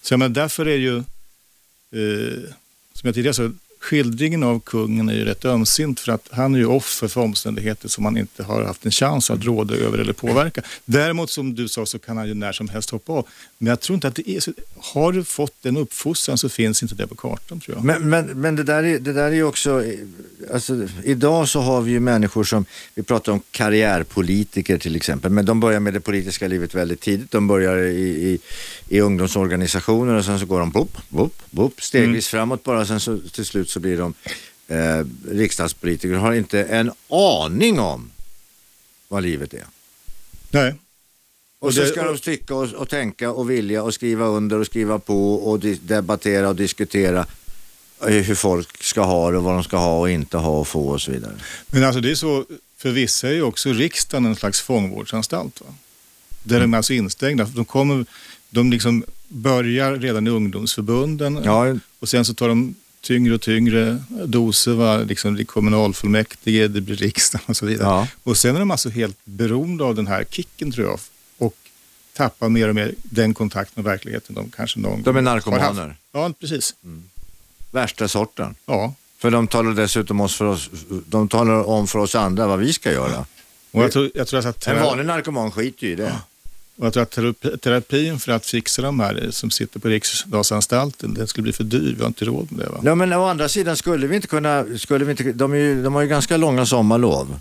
[0.01, 2.49] Så jag menar, därför är ju, eh,
[2.93, 3.51] som jag tidigare sa,
[3.85, 7.87] skildringen av kungen är ju rätt ömsint för att han är ju offer för omständigheter
[7.87, 10.61] som man inte har haft en chans att råda över eller påverka.
[10.85, 13.27] Däremot som du sa så kan han ju när som helst hoppa av.
[13.57, 14.51] Men jag tror inte att det är så.
[14.77, 17.85] Har du fått den uppfostran så finns inte det på kartan tror jag.
[17.85, 19.83] Men, men, men det, där är, det där är ju också,
[20.53, 22.65] alltså, idag så har vi ju människor som,
[22.95, 27.31] vi pratar om karriärpolitiker till exempel, men de börjar med det politiska livet väldigt tidigt.
[27.31, 28.39] De börjar i, i,
[28.89, 32.39] i ungdomsorganisationer och sen så går de boop, boop, boop, stegvis mm.
[32.39, 34.13] framåt bara, sen så till slut så blir de
[34.67, 38.11] eh, riksdagspolitiker har inte en aning om
[39.07, 39.65] vad livet är.
[40.51, 40.75] Nej.
[41.59, 44.65] Och, och så ska de tycka och, och, tänka och vilja och skriva under och
[44.65, 47.25] skriva på och debattera och diskutera
[48.01, 50.87] hur folk ska ha det och vad de ska ha och inte ha och få
[50.87, 51.33] och så vidare.
[51.67, 52.45] Men alltså det är så,
[52.77, 55.61] för vissa är ju också riksdagen en slags fångvårdsanstalt.
[55.61, 55.67] Va?
[56.43, 56.71] Där mm.
[56.71, 57.45] de är alltså instängda.
[57.45, 58.05] De, kommer,
[58.49, 61.75] de liksom börjar redan i ungdomsförbunden ja.
[61.99, 64.73] och sen så tar de tyngre och tyngre doser.
[64.73, 64.97] Va?
[64.97, 67.87] Liksom det kommunalfullmäktige, det blir riksdagen och så vidare.
[67.87, 68.07] Ja.
[68.23, 70.99] Och sen är de alltså helt beroende av den här kicken tror jag.
[71.37, 71.55] Och
[72.13, 75.95] tappar mer och mer den kontakt med verkligheten de kanske någon De är narkomaner?
[76.11, 76.75] Ja, precis.
[76.83, 77.03] Mm.
[77.71, 78.55] Värsta sorten?
[78.65, 78.93] Ja.
[79.17, 80.69] För de talar dessutom oss för oss,
[81.07, 83.25] de talar om för oss andra vad vi ska göra.
[83.71, 86.03] Och jag tror, jag tror att en vanlig narkoman skiter ju i det.
[86.03, 86.19] Ja.
[86.77, 91.27] Och jag tror att terapin för att fixa de här som sitter på Riksdagsanstalten, den
[91.27, 91.93] skulle bli för dyr.
[91.97, 92.69] Vi har inte råd med det.
[92.69, 92.79] Va?
[92.83, 95.83] Ja, men å andra sidan skulle vi inte kunna, skulle vi inte, de, är ju,
[95.83, 97.39] de har ju ganska långa sommarlov.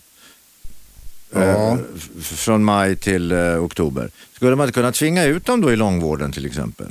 [1.31, 1.41] Ja.
[1.41, 1.79] Eh,
[2.21, 4.11] från maj till eh, oktober.
[4.37, 6.87] Skulle man inte kunna tvinga ut dem då i långvården till exempel?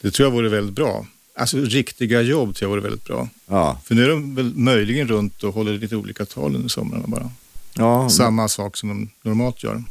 [0.00, 1.06] Det tror jag vore väldigt bra.
[1.36, 3.28] Alltså riktiga jobb tror jag vore väldigt bra.
[3.46, 3.80] Ja.
[3.84, 7.30] För nu är de väl möjligen runt och håller lite olika tal under somrarna bara.
[7.74, 9.82] Ja, Samma sak som de normalt gör.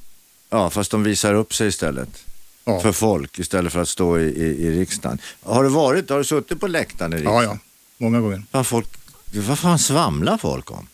[0.54, 2.26] Ja, fast de visar upp sig istället.
[2.66, 2.80] Ja.
[2.80, 5.18] För folk istället för att stå i, i, i riksdagen.
[5.42, 7.44] Har du varit, har du suttit på läktaren i riksdagen?
[7.44, 7.60] Ja, ja.
[7.98, 8.44] Många gånger.
[8.52, 8.88] Vad, folk,
[9.34, 10.88] vad fan svamlar folk om?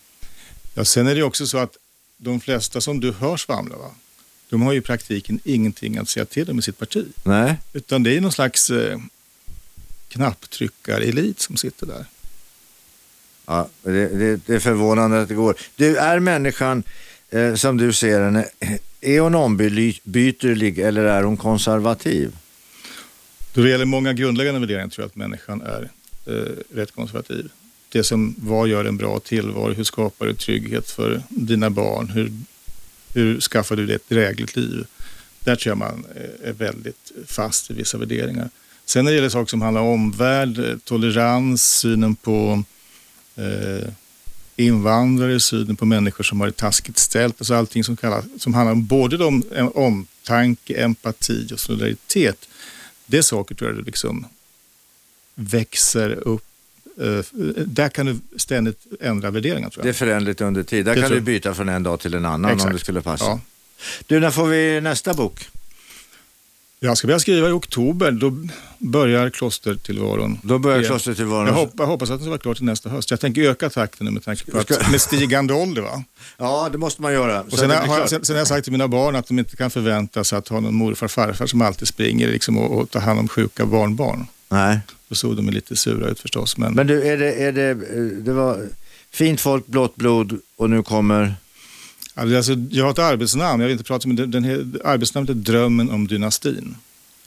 [0.74, 1.76] Ja, sen är det också så att
[2.16, 3.90] de flesta som du hör svamla, va?
[4.50, 7.06] de har ju i praktiken ingenting att säga till om i sitt parti.
[7.22, 7.56] Nej.
[7.72, 8.98] Utan det är någon slags eh,
[10.08, 12.04] knapptryckarelit som sitter där.
[13.46, 15.56] Ja, det, det, det, är förvånande att det går.
[15.76, 16.82] Du, är människan
[17.30, 22.36] eh, som du ser henne eh, är hon ombytlig eller är hon konservativ?
[23.54, 25.90] Då det gäller många grundläggande värderingar tror jag att människan är
[26.26, 27.50] eh, rätt konservativ.
[27.88, 29.72] Det som, vad gör en bra tillvaro?
[29.72, 32.08] Hur skapar du trygghet för dina barn?
[32.08, 32.32] Hur,
[33.14, 34.86] hur skaffar du dig ett drägligt liv?
[35.40, 38.48] Där tror jag man eh, är väldigt fast i vissa värderingar.
[38.84, 42.64] Sen när det gäller saker som handlar om omvärld, eh, tolerans, synen på
[43.36, 43.88] eh,
[44.60, 47.40] invandrare, synen på människor som har det taskigt ställt.
[47.40, 49.42] Alltså allting som, kallas, som handlar om både om
[49.74, 52.48] omtanke, empati och solidaritet.
[53.06, 54.26] det saker tror jag liksom
[55.34, 56.44] växer upp.
[57.00, 57.24] Eh,
[57.66, 59.96] där kan du ständigt ändra värderingar tror Det är jag.
[59.96, 60.84] föränderligt under tid.
[60.84, 61.24] Där Det kan du jag.
[61.24, 62.72] byta från en dag till en annan om Exakt.
[62.72, 63.24] det skulle passa.
[63.24, 63.40] Ja.
[64.06, 65.48] Du, när får vi nästa bok?
[66.82, 68.32] Jag ska börja skriva i oktober, då
[68.78, 70.38] börjar klostertillvaron.
[70.42, 71.46] Då börjar klostertillvaron.
[71.46, 73.10] Jag, hopp, jag hoppas att den ska vara klar till nästa höst.
[73.10, 75.82] Jag tänker öka takten nu med tanke på att med stigande ålder.
[75.82, 76.04] Va?
[76.38, 77.42] Ja, det måste man göra.
[77.42, 79.56] Och sen, har, jag, sen, sen har jag sagt till mina barn att de inte
[79.56, 83.00] kan förvänta sig att ha någon morfar farfar som alltid springer liksom, och, och tar
[83.00, 84.26] hand om sjuka barnbarn.
[84.48, 84.80] Nej.
[85.08, 86.56] Då såg de lite sura ut förstås.
[86.56, 87.74] Men, Men du, är det, är det,
[88.20, 88.68] det var
[89.10, 91.34] fint folk, blått blod och nu kommer...
[92.20, 95.34] alltså, jag har ett arbetsnamn, jag vill inte prata om den, den, he- arbetsnamnet är
[95.34, 96.76] Drömmen om dynastin.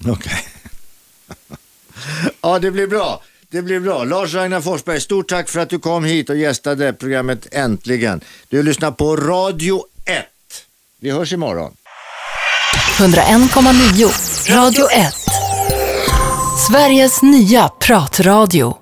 [0.07, 0.39] Okej.
[2.41, 3.21] ja, det blir bra.
[3.49, 4.03] Det blir bra.
[4.03, 8.21] Lars Ragnar Forsberg, stort tack för att du kom hit och gästade programmet Äntligen.
[8.49, 10.25] Du lyssnar på Radio 1.
[10.99, 11.73] Vi hörs imorgon.
[12.99, 15.13] 101,9 Radio 1.
[16.69, 18.77] Sveriges nya pratradio.